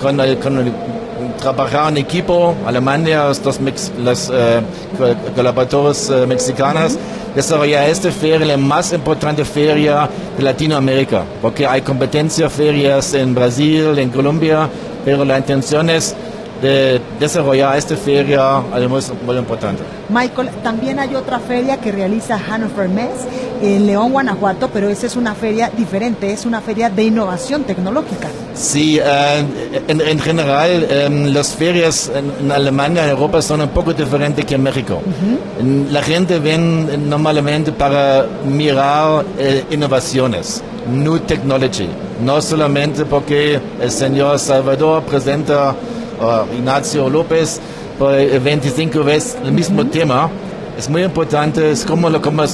[0.00, 0.72] con el, con el
[1.38, 4.32] trabajar en equipo Alemania los, mex, los uh,
[5.34, 7.34] colaboradores uh, mexicanos -huh.
[7.34, 13.98] desarrollar esta feria la más importante feria de Latinoamérica porque hay competencia ferias en Brasil
[13.98, 14.68] en Colombia
[15.04, 16.14] pero la intención es
[16.62, 19.82] de desarrollar esta feria además muy importante.
[20.08, 23.26] Michael, también hay otra feria que realiza Hannover Mess
[23.62, 28.28] en León, Guanajuato, pero esa es una feria diferente, es una feria de innovación tecnológica.
[28.54, 33.68] Sí, uh, en, en, general um, las ferias en, en, Alemania, en Europa son un
[33.68, 35.00] poco diferentes que en México.
[35.04, 35.92] Uh -huh.
[35.92, 41.88] La gente ven normalmente para mirar eh, innovaciones, new technology,
[42.24, 45.74] no solamente porque el señor Salvador presenta
[46.20, 47.60] uh, Ignacio López
[47.98, 49.90] por 25 veces el mismo uh -huh.
[49.90, 50.30] tema.
[50.78, 52.44] Es muy importante, es como, lo, como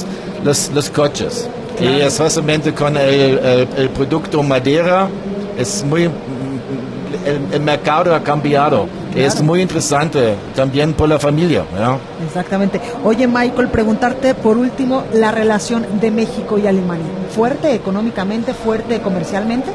[0.43, 1.47] los, los coches.
[1.77, 1.97] Claro.
[1.97, 5.07] Y especialmente con el, el, el, producto madera,
[5.57, 6.03] es muy.
[6.03, 8.87] El, el mercado ha cambiado.
[9.13, 9.27] Claro.
[9.27, 11.63] Es muy interesante también por la familia.
[12.25, 12.81] Exactamente.
[13.03, 17.05] Oye, Michael, preguntarte por último la relación de México y Alemania.
[17.33, 19.71] ¿Fuerte económicamente, fuerte comercialmente?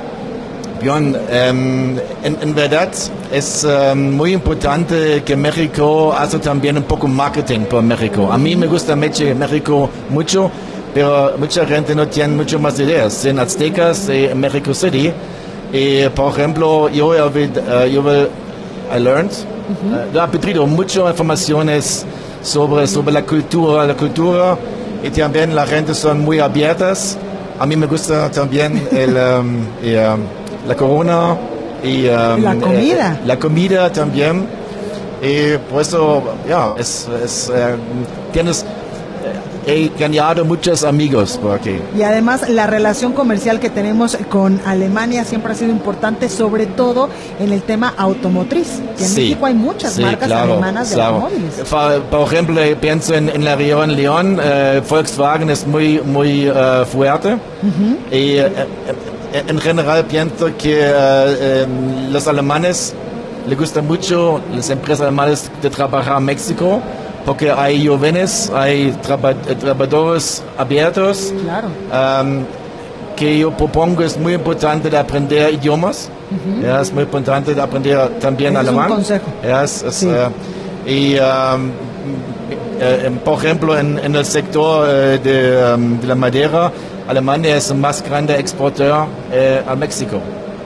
[0.80, 2.88] Björn, ähm, en, en, verdad
[3.30, 8.32] es ähm, muy importante que México hace también un poco marketing por México.
[8.32, 10.50] A mí me gusta México mucho,
[10.94, 13.24] pero mucha gente no tiene mucho más ideas.
[13.26, 15.12] En Aztecas, en México City,
[15.72, 18.02] y, por ejemplo, yo, yo
[18.92, 20.16] I learned, uh -huh.
[20.16, 22.04] he aprendido muchas informaciones
[22.42, 24.56] sobre, sobre la cultura, la cultura,
[25.04, 27.18] y también la gente son muy abiertas.
[27.58, 29.14] A mí me gusta también el...
[29.16, 30.39] Um, y, um,
[30.70, 31.36] la corona
[31.82, 33.18] y um, la comida.
[33.20, 34.46] Eh, la comida también.
[35.20, 37.74] Y por eso, ya, es, es eh,
[38.32, 38.64] tienes,
[39.66, 41.76] he ganado muchos amigos por aquí.
[41.98, 47.08] Y además la relación comercial que tenemos con Alemania siempre ha sido importante, sobre todo
[47.40, 48.80] en el tema automotriz.
[48.96, 51.14] Que en sí, México hay muchas sí, marcas claro, alemanas de claro.
[51.16, 51.54] automóviles.
[51.68, 56.84] Por, por, ejemplo, pienso en, en la región León, eh, Volkswagen es muy, muy uh,
[56.86, 57.34] fuerte.
[57.34, 58.16] Uh -huh.
[58.16, 58.38] y,
[59.32, 61.66] en general pienso que eh,
[62.10, 62.94] los alemanes
[63.46, 66.80] les gusta mucho las empresas alemanas de trabajar en México
[67.24, 71.32] porque hay jóvenes, hay traba, trabajadores abiertos.
[71.42, 71.68] Claro.
[71.92, 72.44] Um,
[73.16, 76.08] que yo propongo es muy importante de aprender idiomas.
[76.30, 76.62] Uh -huh.
[76.62, 78.86] ya, es muy importante de aprender también alemán.
[78.86, 79.26] Es un consejo.
[79.42, 80.06] Ya, es, es, sí.
[80.06, 81.70] uh, y um,
[82.80, 86.72] eh, por ejemplo en, en el sector eh, de, um, de la madera
[87.10, 90.20] Alemania es el más grande exportador eh, a México.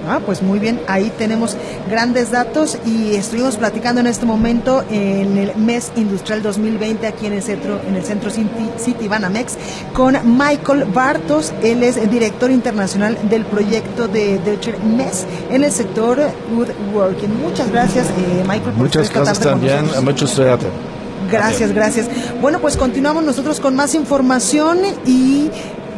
[0.06, 1.56] Ah, pues muy bien, ahí tenemos
[1.88, 7.32] grandes datos y estuvimos platicando en este momento en el mes industrial 2020 aquí en
[7.32, 9.56] el centro, en el centro City, City Banamex
[9.94, 15.72] con Michael Bartos, él es el director internacional del proyecto de Deutscher MES en el
[15.72, 16.20] sector
[16.54, 17.40] woodworking.
[17.40, 18.60] Muchas gracias, eh, Michael.
[18.60, 20.66] Por Muchas gracias también, mucho suerte.
[21.30, 22.08] Gracias, gracias.
[22.40, 25.50] Bueno, pues continuamos nosotros con más información y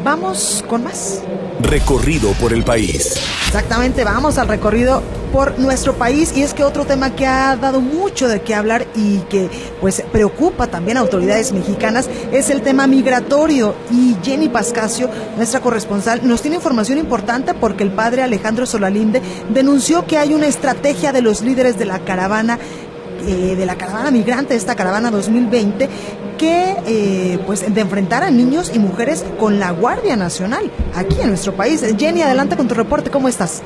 [0.06, 1.20] vamos con más.
[1.60, 3.16] Recorrido por el país.
[3.48, 5.02] Exactamente, vamos al recorrido
[5.32, 8.86] por nuestro país y es que otro tema que ha dado mucho de qué hablar
[8.94, 9.50] y que
[9.80, 16.20] pues preocupa también a autoridades mexicanas es el tema migratorio y Jenny Pascasio, nuestra corresponsal,
[16.26, 19.20] nos tiene información importante porque el padre Alejandro Solalinde
[19.52, 22.60] denunció que hay una estrategia de los líderes de la caravana
[23.26, 25.88] eh, de la caravana migrante, esta caravana 2020,
[26.38, 31.28] que eh, pues de enfrentar a niños y mujeres con la Guardia Nacional aquí en
[31.28, 31.82] nuestro país.
[31.98, 33.62] Jenny, adelante con tu reporte, ¿cómo estás?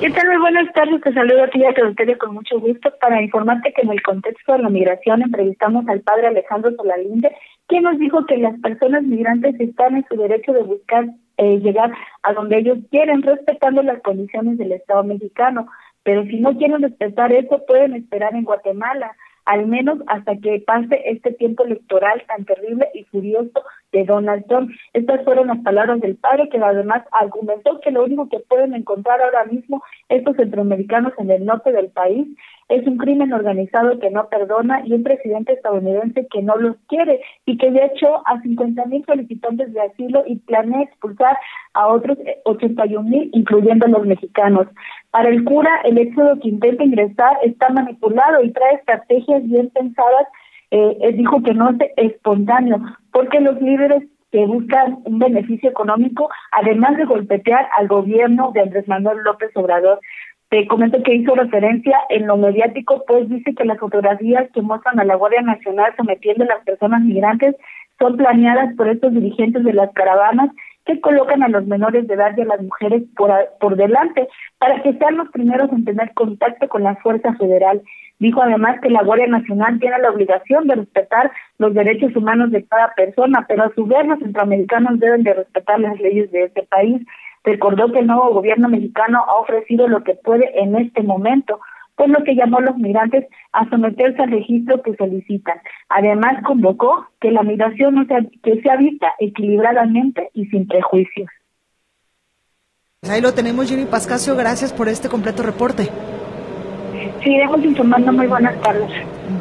[0.00, 0.28] ¿Qué tal?
[0.28, 1.00] Muy buenas tardes.
[1.02, 1.74] Te saludo a ti y a
[2.18, 6.28] con mucho gusto para informarte que en el contexto de la migración entrevistamos al padre
[6.28, 7.34] Alejandro Solalinde,
[7.66, 11.92] quien nos dijo que las personas migrantes están en su derecho de buscar eh, llegar
[12.22, 15.66] a donde ellos quieren, respetando las condiciones del Estado mexicano.
[16.08, 21.02] Pero si no quieren respetar eso, pueden esperar en Guatemala, al menos hasta que pase
[21.04, 24.70] este tiempo electoral tan terrible y furioso de Donald Trump.
[24.94, 29.20] Estas fueron las palabras del padre, que además argumentó que lo único que pueden encontrar
[29.20, 32.26] ahora mismo estos centroamericanos en el norte del país
[32.68, 37.20] es un crimen organizado que no perdona y un presidente estadounidense que no los quiere
[37.46, 41.36] y que ya echó a 50 mil solicitantes de asilo y planea expulsar
[41.74, 44.66] a otros 81 mil, incluyendo a los mexicanos.
[45.10, 50.26] Para el cura, el éxodo que intenta ingresar está manipulado y trae estrategias bien pensadas.
[50.70, 52.78] Eh, dijo que no es espontáneo,
[53.10, 58.86] porque los líderes que buscan un beneficio económico, además de golpetear al gobierno de Andrés
[58.86, 60.00] Manuel López Obrador.
[60.50, 64.98] Te comento que hizo referencia en lo mediático, pues dice que las fotografías que muestran
[64.98, 67.54] a la Guardia Nacional sometiendo a las personas migrantes
[67.98, 70.50] son planeadas por estos dirigentes de las caravanas
[70.86, 73.30] que colocan a los menores de edad y a las mujeres por,
[73.60, 74.26] por delante
[74.58, 77.82] para que sean los primeros en tener contacto con la Fuerza Federal.
[78.18, 82.64] Dijo además que la Guardia Nacional tiene la obligación de respetar los derechos humanos de
[82.64, 86.62] cada persona, pero a su vez los centroamericanos deben de respetar las leyes de este
[86.62, 87.06] país.
[87.48, 91.60] Recordó que el nuevo gobierno mexicano ha ofrecido lo que puede en este momento,
[91.96, 95.58] por lo que llamó a los migrantes a someterse al registro que solicitan.
[95.88, 101.30] Además, convocó que la migración no sea, que sea vista equilibradamente y sin prejuicios.
[103.10, 104.36] Ahí lo tenemos, Jimmy Pascasio.
[104.36, 105.88] Gracias por este completo reporte.
[107.22, 108.12] Seguiremos informando.
[108.12, 108.90] Muy buenas tardes.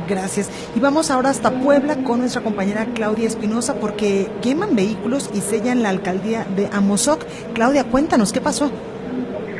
[0.07, 0.49] Gracias.
[0.75, 5.83] Y vamos ahora hasta Puebla con nuestra compañera Claudia Espinosa porque queman vehículos y sellan
[5.83, 7.25] la alcaldía de Amozoc.
[7.53, 8.71] Claudia, cuéntanos, ¿qué pasó?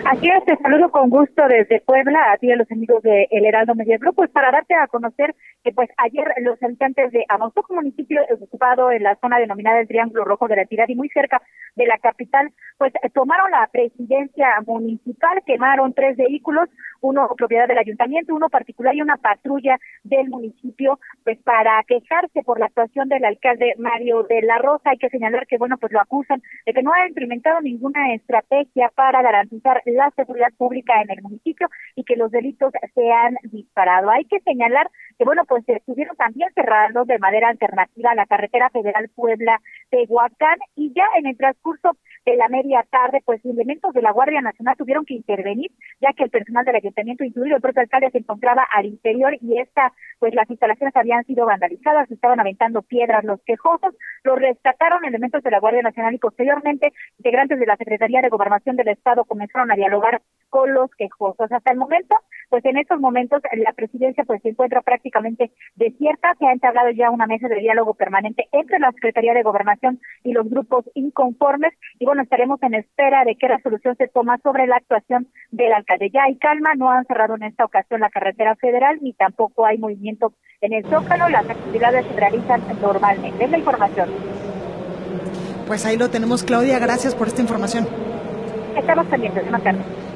[0.10, 3.28] Así es, te saludo con gusto desde Puebla, a ti y a los amigos de
[3.30, 5.36] El Heraldo Media Group, pues para darte a conocer
[5.66, 10.24] que pues ayer los habitantes de Amozoc, municipio ocupado en la zona denominada el Triángulo
[10.24, 11.42] Rojo de la Entidad y muy cerca
[11.76, 16.70] de la capital, pues tomaron la presidencia municipal, quemaron tres vehículos,
[17.02, 22.60] uno propiedad del ayuntamiento, uno particular y una patrulla del municipio, pues para quejarse por
[22.60, 24.92] la actuación del alcalde Mario de la Rosa.
[24.92, 28.90] Hay que señalar que, bueno, pues lo acusan de que no ha implementado ninguna estrategia
[28.96, 29.82] para garantizar
[30.16, 34.10] seguridad pública en el municipio y que los delitos se han disparado.
[34.10, 38.70] Hay que señalar que, bueno, pues se estuvieron también cerrando de manera alternativa la carretera
[38.70, 44.12] federal Puebla-Tehuacán y ya en el transcurso de la media tarde, pues elementos de la
[44.12, 45.72] Guardia Nacional tuvieron que intervenir,
[46.02, 49.60] ya que el personal del ayuntamiento, incluido el propio alcalde, se encontraba al interior y
[49.60, 55.42] esta, pues las instalaciones habían sido vandalizadas, estaban aventando piedras los quejosos, los rescataron elementos
[55.42, 59.72] de la Guardia Nacional y posteriormente integrantes de la Secretaría de Gobernación del Estado comenzaron
[59.72, 61.52] a dialogar con los quejosos.
[61.52, 62.16] Hasta el momento,
[62.50, 67.12] pues en estos momentos la presidencia pues se encuentra prácticamente desierta, se ha entablado ya
[67.12, 72.06] una mesa de diálogo permanente entre la Secretaría de Gobernación y los grupos inconformes y
[72.06, 76.10] bueno, estaremos en espera de qué resolución se toma sobre la actuación del alcalde.
[76.14, 79.78] Ya hay calma, no han cerrado en esta ocasión la carretera federal ni tampoco hay
[79.78, 83.44] movimiento en el Zócalo, las actividades se realizan normalmente.
[83.44, 84.10] Es la información.
[85.68, 88.07] Pues ahí lo tenemos, Claudia, gracias por esta información.
[88.78, 90.07] Estamos pendientes, una tarde.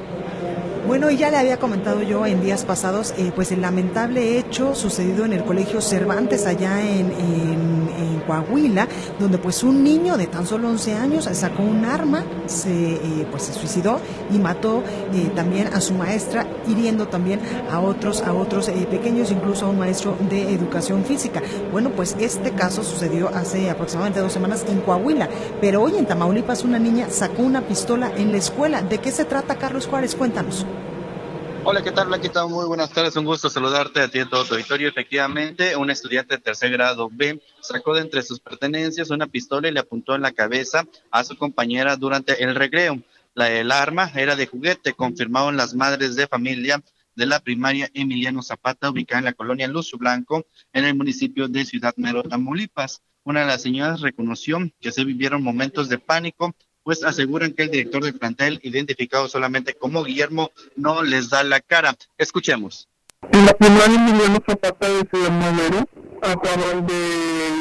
[0.87, 4.73] Bueno, y ya le había comentado yo en días pasados, eh, pues el lamentable hecho
[4.73, 7.71] sucedido en el colegio Cervantes allá en,
[8.27, 8.87] Coahuila,
[9.19, 13.43] donde pues un niño de tan solo 11 años sacó un arma, se, eh, pues
[13.43, 13.99] se suicidó
[14.31, 17.39] y mató eh, también a su maestra, hiriendo también
[17.71, 21.41] a otros, a otros pequeños, incluso a un maestro de educación física.
[21.71, 25.27] Bueno, pues este caso sucedió hace aproximadamente dos semanas en Coahuila,
[25.59, 28.83] pero hoy en Tamaulipas una niña sacó una pistola en la escuela.
[28.83, 30.15] ¿De qué se trata, Carlos Juárez?
[30.15, 30.65] Cuéntanos.
[31.63, 32.47] Hola, ¿qué tal, Blanquita?
[32.47, 34.89] Muy buenas tardes, un gusto saludarte a ti a todo tu auditorio.
[34.89, 39.71] Efectivamente, un estudiante de tercer grado B sacó de entre sus pertenencias una pistola y
[39.71, 43.03] le apuntó en la cabeza a su compañera durante el recreo.
[43.35, 46.81] La, el arma era de juguete, confirmaron las madres de familia
[47.15, 51.63] de la primaria Emiliano Zapata, ubicada en la colonia Lucio Blanco, en el municipio de
[51.63, 53.03] Ciudad Mero, Tamaulipas.
[53.23, 57.71] Una de las señoras reconoció que se vivieron momentos de pánico pues aseguran que el
[57.71, 61.95] director del plantel, identificado solamente como Guillermo, no les da la cara.
[62.17, 62.87] Escuchemos.
[63.31, 65.87] En la primaria Emiliano Zapata de Ciudad Madero
[66.23, 66.93] acaban de,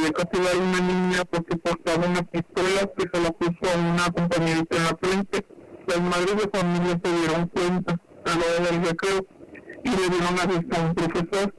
[0.04, 4.10] de castigar a una niña porque portaba una pistola que se la puso a una
[4.10, 5.46] compañerita en la frente.
[5.86, 9.26] Las madres de familia se dieron cuenta a la hora del recreo
[9.84, 11.54] y le dieron a a un profesor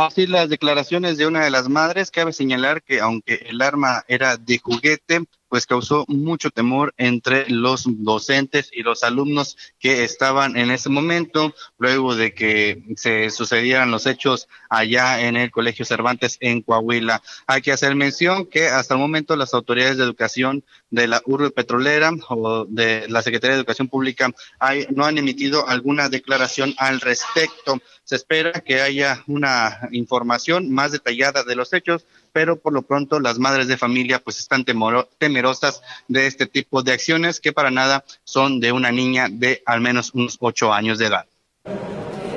[0.00, 4.38] Así las declaraciones de una de las madres, cabe señalar que aunque el arma era
[4.38, 10.70] de juguete, pues causó mucho temor entre los docentes y los alumnos que estaban en
[10.70, 16.62] ese momento, luego de que se sucedieran los hechos allá en el Colegio Cervantes en
[16.62, 17.20] Coahuila.
[17.48, 21.50] Hay que hacer mención que hasta el momento las autoridades de educación de la urbe
[21.50, 27.00] petrolera o de la Secretaría de Educación Pública hay, no han emitido alguna declaración al
[27.00, 27.80] respecto.
[28.04, 33.20] Se espera que haya una información más detallada de los hechos pero por lo pronto
[33.20, 38.04] las madres de familia pues están temerosas de este tipo de acciones que para nada
[38.24, 41.26] son de una niña de al menos unos ocho años de edad.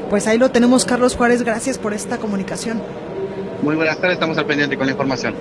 [0.09, 2.81] Pues ahí lo tenemos, Carlos Juárez, gracias por esta comunicación.
[3.61, 5.33] Muy buenas tardes, estamos al pendiente con la información.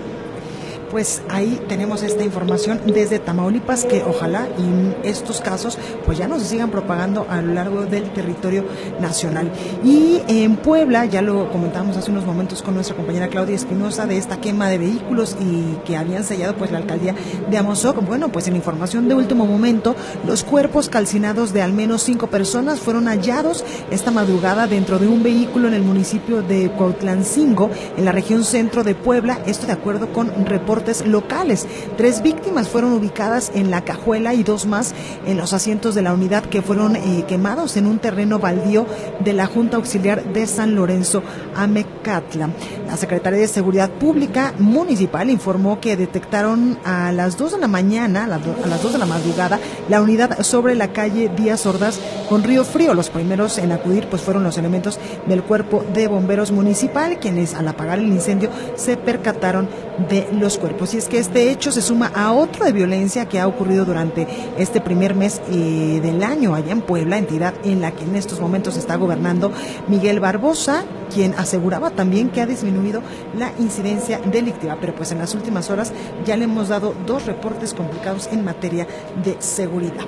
[0.93, 6.39] Pues ahí tenemos esta información desde Tamaulipas que ojalá y estos casos pues ya no
[6.39, 8.67] se sigan propagando a lo largo del territorio
[9.01, 9.51] nacional.
[9.83, 14.19] Y en Puebla, ya lo comentamos hace unos momentos con nuestra compañera Claudia Espinosa de
[14.19, 17.15] esta quema de vehículos y que habían sellado pues la alcaldía
[17.51, 18.05] de Amozoc.
[18.05, 22.81] Bueno, pues en información de último momento, los cuerpos calcinados de al menos cinco personas
[22.81, 28.13] fueron hallados esta madrugada dentro de un vehículo en el municipio de Cuautlancingo, en la
[28.13, 31.67] región centro de Puebla, esto de acuerdo con reportes locales.
[31.97, 34.95] Tres víctimas fueron ubicadas en la cajuela y dos más
[35.27, 38.87] en los asientos de la unidad que fueron eh, quemados en un terreno baldío
[39.21, 41.23] de la Junta Auxiliar de San Lorenzo,
[41.55, 42.51] Amecatla.
[42.87, 48.25] La Secretaría de Seguridad Pública Municipal informó que detectaron a las 2 de la mañana,
[48.25, 49.59] a las 2 de la madrugada,
[49.89, 52.95] la unidad sobre la calle Díaz Ordaz con Río Frío.
[52.95, 57.69] Los primeros en acudir pues fueron los elementos del Cuerpo de Bomberos Municipal, quienes al
[57.69, 59.69] apagar el incendio se percataron
[60.09, 60.72] de los cuerpos.
[60.93, 64.27] Y es que este hecho se suma a otro de violencia que ha ocurrido durante
[64.59, 68.41] este primer mes eh, del año allá en Puebla, entidad en la que en estos
[68.41, 69.53] momentos está gobernando
[69.89, 73.01] Miguel Barbosa, quien aseguraba también que ha disminuido
[73.39, 74.77] la incidencia delictiva.
[74.81, 75.93] Pero pues en las últimas horas
[76.25, 78.87] ya le hemos dado dos reportes complicados en materia
[79.25, 80.07] de seguridad.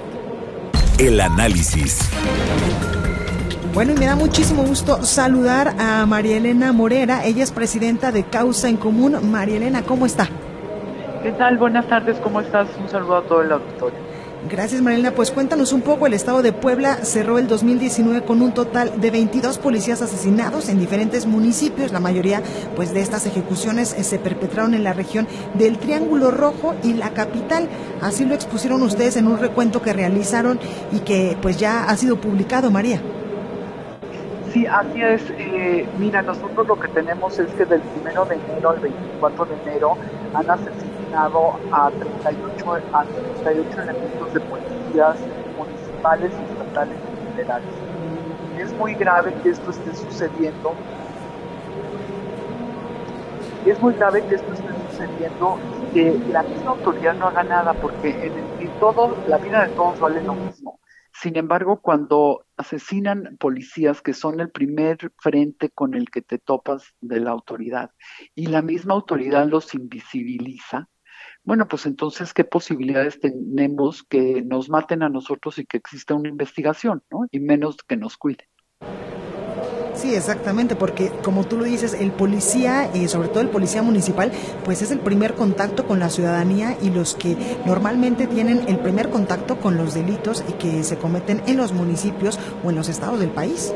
[0.98, 1.98] El análisis.
[3.74, 7.24] Bueno, y me da muchísimo gusto saludar a María Elena Morera.
[7.24, 9.30] Ella es presidenta de Causa en Común.
[9.30, 10.28] María Elena, ¿cómo está?
[11.25, 11.57] ¿Qué tal?
[11.57, 12.68] Buenas tardes, ¿cómo estás?
[12.79, 13.99] Un saludo a todo el auditorio.
[14.47, 15.12] Gracias, Marilena.
[15.12, 16.07] Pues cuéntanos un poco.
[16.07, 20.79] El estado de Puebla cerró el 2019 con un total de 22 policías asesinados en
[20.79, 21.93] diferentes municipios.
[21.93, 22.43] La mayoría,
[22.77, 27.09] pues, de estas ejecuciones eh, se perpetraron en la región del Triángulo Rojo y la
[27.14, 27.70] capital.
[28.03, 30.61] Así lo expusieron ustedes en un recuento que realizaron
[30.93, 33.01] y que, pues, ya ha sido publicado, María.
[34.53, 35.22] Sí, así es.
[35.39, 39.55] Eh, mira, nosotros lo que tenemos es que del 1 de enero al 24 de
[39.62, 39.97] enero
[40.35, 45.18] han asesinado a 38, a 38 elementos de policías
[45.56, 47.74] municipales, estatales y federales.
[48.58, 50.76] Es muy grave que esto esté sucediendo.
[53.64, 57.74] Es muy grave que esto esté sucediendo y que la misma autoridad no haga nada,
[57.80, 60.80] porque en, en todo, la vida de todos vale lo mismo.
[61.14, 66.94] Sin embargo, cuando asesinan policías que son el primer frente con el que te topas
[67.00, 67.92] de la autoridad
[68.34, 70.88] y la misma autoridad los invisibiliza,
[71.45, 76.30] bueno, pues entonces, ¿qué posibilidades tenemos que nos maten a nosotros y que exista una
[76.30, 77.26] investigación, ¿no?
[77.30, 78.47] Y menos que nos cuiden.
[79.95, 84.32] Sí, exactamente, porque como tú lo dices, el policía, y sobre todo el policía municipal,
[84.64, 89.11] pues es el primer contacto con la ciudadanía y los que normalmente tienen el primer
[89.11, 93.20] contacto con los delitos y que se cometen en los municipios o en los estados
[93.20, 93.72] del país.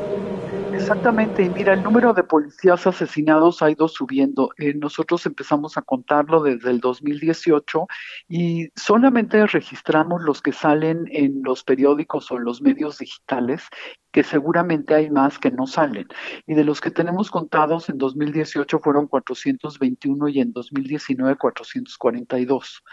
[0.79, 4.51] Exactamente, y mira, el número de policías asesinados ha ido subiendo.
[4.59, 7.89] Eh, nosotros empezamos a contarlo desde el 2018
[8.29, 13.65] y solamente registramos los que salen en los periódicos o en los medios digitales,
[14.13, 16.07] que seguramente hay más que no salen.
[16.47, 22.85] Y de los que tenemos contados en 2018 fueron 421 y en 2019 442.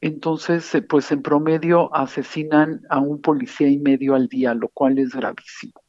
[0.00, 5.00] Entonces, eh, pues en promedio asesinan a un policía y medio al día, lo cual
[5.00, 5.87] es gravísimo.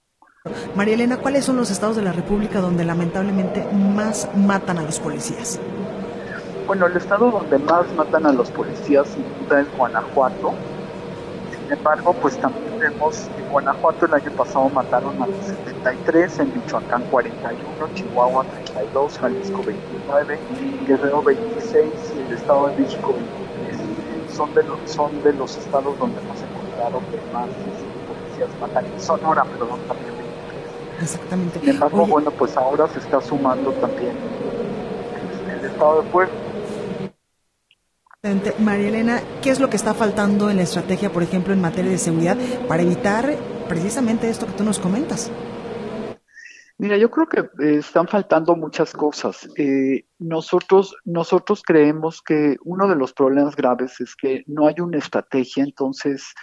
[0.74, 4.98] María Elena, ¿cuáles son los estados de la República donde lamentablemente más matan a los
[4.98, 5.60] policías?
[6.66, 10.54] Bueno, el estado donde más matan a los policías sin duda es Guanajuato.
[11.52, 16.54] Sin embargo, pues también vemos en Guanajuato el año pasado mataron a los 73, en
[16.56, 17.66] Michoacán 41,
[17.96, 20.40] Chihuahua 32, Jalisco 29,
[20.88, 21.84] Guerrero 26
[22.16, 23.14] y el Estado de México
[23.68, 24.34] 23.
[24.34, 27.50] Son de los, son de los estados donde hemos encontrado que más
[28.08, 28.86] policías matan.
[28.86, 30.19] En Sonora, perdón, también
[31.02, 31.60] Exactamente.
[31.60, 34.16] Sin embargo, bueno, pues ahora se está sumando también
[35.60, 36.34] el estado de Puebla.
[38.60, 41.92] María Elena, ¿qué es lo que está faltando en la estrategia, por ejemplo, en materia
[41.92, 42.38] de seguridad
[42.68, 43.34] para evitar
[43.70, 45.32] precisamente esto que tú nos comentas?
[46.78, 49.50] Mira, yo creo que eh, están faltando muchas cosas.
[49.58, 54.98] Eh, nosotros, nosotros creemos que uno de los problemas graves es que no hay una
[54.98, 56.34] estrategia, entonces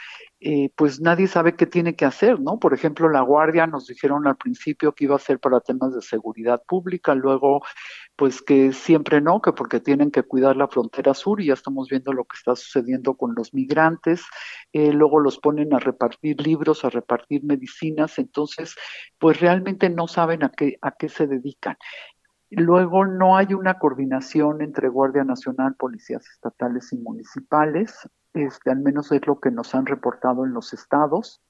[0.40, 2.58] eh, pues nadie sabe qué tiene que hacer, ¿no?
[2.58, 6.02] Por ejemplo, la Guardia nos dijeron al principio que iba a ser para temas de
[6.02, 7.62] seguridad pública, luego
[8.16, 11.88] pues que siempre no, que porque tienen que cuidar la frontera sur y ya estamos
[11.88, 14.24] viendo lo que está sucediendo con los migrantes,
[14.72, 18.74] eh, luego los ponen a repartir libros, a repartir medicinas, entonces
[19.18, 21.76] pues realmente no saben a qué, a qué se dedican.
[22.50, 29.10] Luego no hay una coordinación entre Guardia Nacional, policías estatales y municipales este, al menos
[29.12, 31.40] es lo que nos han reportado en los estados.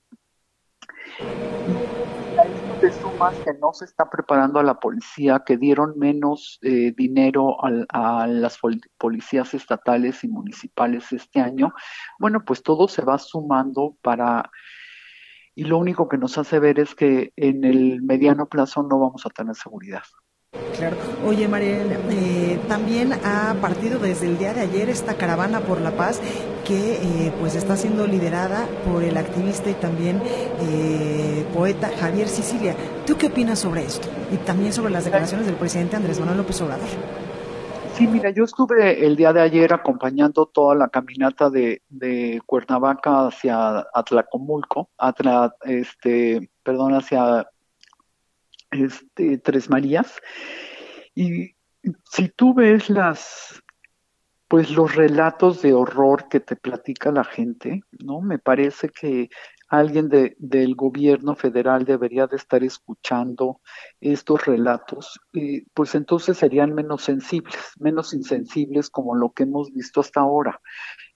[3.01, 8.27] sumas que no se está preparando a la policía, que dieron menos eh, dinero a,
[8.29, 8.59] las
[8.99, 11.75] policías estatales y municipales este año,
[12.21, 14.51] bueno, pues todo se va sumando para...
[15.57, 19.27] Y lo único que nos hace ver es que en el mediano plazo no vamos
[19.27, 20.05] a tener seguridad.
[20.77, 20.97] Claro.
[21.25, 25.93] Oye, Mariela, eh, también ha partido desde el día de ayer esta caravana por la
[25.93, 26.21] paz
[26.67, 30.21] que eh, pues está siendo liderada por el activista y también
[30.61, 32.75] eh, poeta Javier Sicilia.
[33.07, 34.09] ¿Tú qué opinas sobre esto?
[34.33, 36.89] Y también sobre las declaraciones del presidente Andrés Manuel López Obrador.
[37.95, 43.29] Sí, mira, yo estuve el día de ayer acompañando toda la caminata de, de Cuernavaca
[43.29, 44.91] hacia Atlacomulco,
[45.63, 47.49] este, perdón, hacia
[48.85, 50.21] este, Tres Marías.
[51.15, 51.57] Y
[52.05, 53.63] si tú ves las,
[54.49, 58.21] pues los relatos de horror que te platica la gente, ¿no?
[58.21, 59.31] Me parece que
[59.69, 63.61] alguien de, del gobierno federal debería de estar escuchando
[64.01, 65.21] estos relatos,
[65.75, 70.61] pues entonces serían menos sensibles, menos insensibles como lo que hemos visto hasta ahora.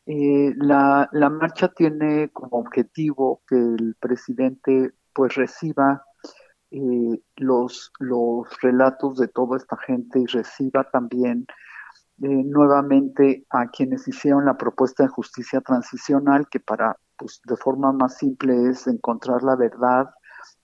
[0.06, 6.04] Eh, la, la marcha tiene como objetivo que el presidente pues reciba
[6.72, 11.46] eh, los, los relatos de toda esta gente y reciba también
[12.22, 17.92] eh, nuevamente a quienes hicieron la propuesta de justicia transicional, que para, pues de forma
[17.92, 20.10] más simple es encontrar la verdad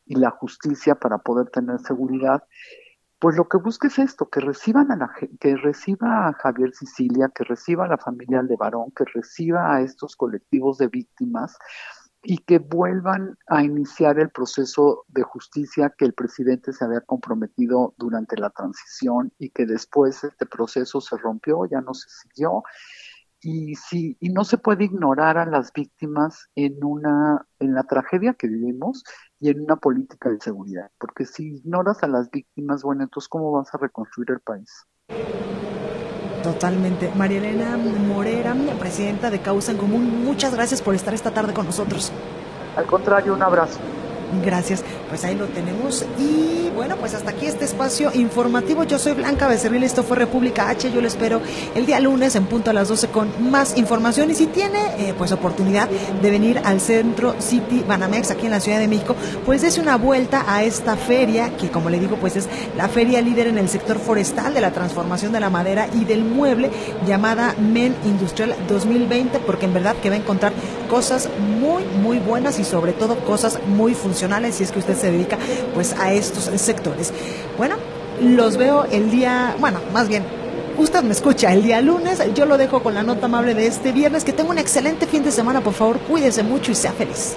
[0.05, 2.45] y la justicia para poder tener seguridad.
[3.19, 7.31] Pues lo que busca es esto, que reciban a la, que reciba a Javier Sicilia,
[7.35, 11.57] que reciba a la familia de Barón, que reciba a estos colectivos de víctimas,
[12.23, 17.95] y que vuelvan a iniciar el proceso de justicia que el presidente se había comprometido
[17.99, 22.63] durante la transición y que después este proceso se rompió, ya no se siguió.
[23.41, 28.35] Y, sí, y no se puede ignorar a las víctimas en, una, en la tragedia
[28.35, 29.05] que vivimos
[29.39, 33.53] y en una política de seguridad, porque si ignoras a las víctimas, bueno, entonces ¿cómo
[33.53, 34.87] vas a reconstruir el país?
[36.47, 37.11] Totalmente.
[37.17, 41.67] María Elena Morera, presidenta de Causa en Común, muchas gracias por estar esta tarde con
[41.67, 42.13] nosotros.
[42.77, 43.81] Al contrario, un abrazo.
[44.45, 44.83] Gracias.
[45.09, 46.05] Pues ahí lo tenemos.
[46.19, 48.85] Y bueno, pues hasta aquí este espacio informativo.
[48.85, 50.91] Yo soy Blanca Becerril, esto fue República H.
[50.93, 51.41] Yo lo espero
[51.75, 54.31] el día lunes en punto a las 12 con más información.
[54.31, 58.61] Y si tiene eh, pues oportunidad de venir al centro City Banamex aquí en la
[58.61, 62.37] Ciudad de México, pues dése una vuelta a esta feria, que como le digo, pues
[62.37, 66.05] es la feria líder en el sector forestal de la transformación de la madera y
[66.05, 66.71] del mueble,
[67.07, 70.53] llamada Men Industrial 2020, porque en verdad que va a encontrar
[70.89, 71.29] cosas
[71.61, 75.39] muy, muy buenas y sobre todo cosas muy funcionales si es que usted se dedica
[75.75, 77.13] pues a estos sectores.
[77.57, 77.77] Bueno,
[78.21, 80.25] los veo el día, bueno, más bien
[80.79, 82.23] usted me escucha el día lunes.
[82.35, 84.25] Yo lo dejo con la nota amable de este viernes.
[84.25, 85.61] Que tenga un excelente fin de semana.
[85.61, 87.37] Por favor, cuídese mucho y sea feliz.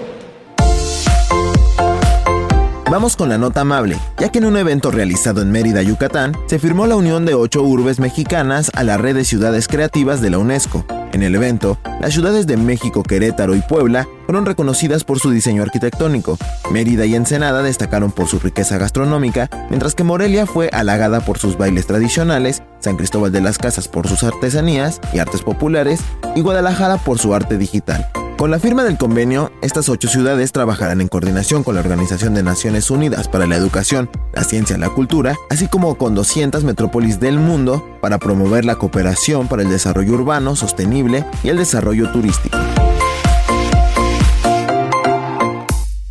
[2.91, 6.57] Vamos con la nota amable, ya que en un evento realizado en Mérida, Yucatán, se
[6.57, 10.39] firmó la unión de ocho urbes mexicanas a la red de ciudades creativas de la
[10.39, 10.85] UNESCO.
[11.11, 15.61] En el evento, las ciudades de México, Querétaro y Puebla fueron reconocidas por su diseño
[15.61, 16.39] arquitectónico.
[16.71, 21.59] Mérida y Ensenada destacaron por su riqueza gastronómica, mientras que Morelia fue halagada por sus
[21.59, 26.01] bailes tradicionales, San Cristóbal de las Casas por sus artesanías y artes populares,
[26.35, 28.07] y Guadalajara por su arte digital.
[28.39, 32.41] Con la firma del convenio, estas ocho ciudades trabajarán en coordinación con la Organización de
[32.41, 37.19] Naciones Unidas para la Educación, la Ciencia y la Cultura, así como con 200 metrópolis
[37.19, 42.57] del mundo para promover la cooperación para el desarrollo urbano sostenible y el desarrollo turístico.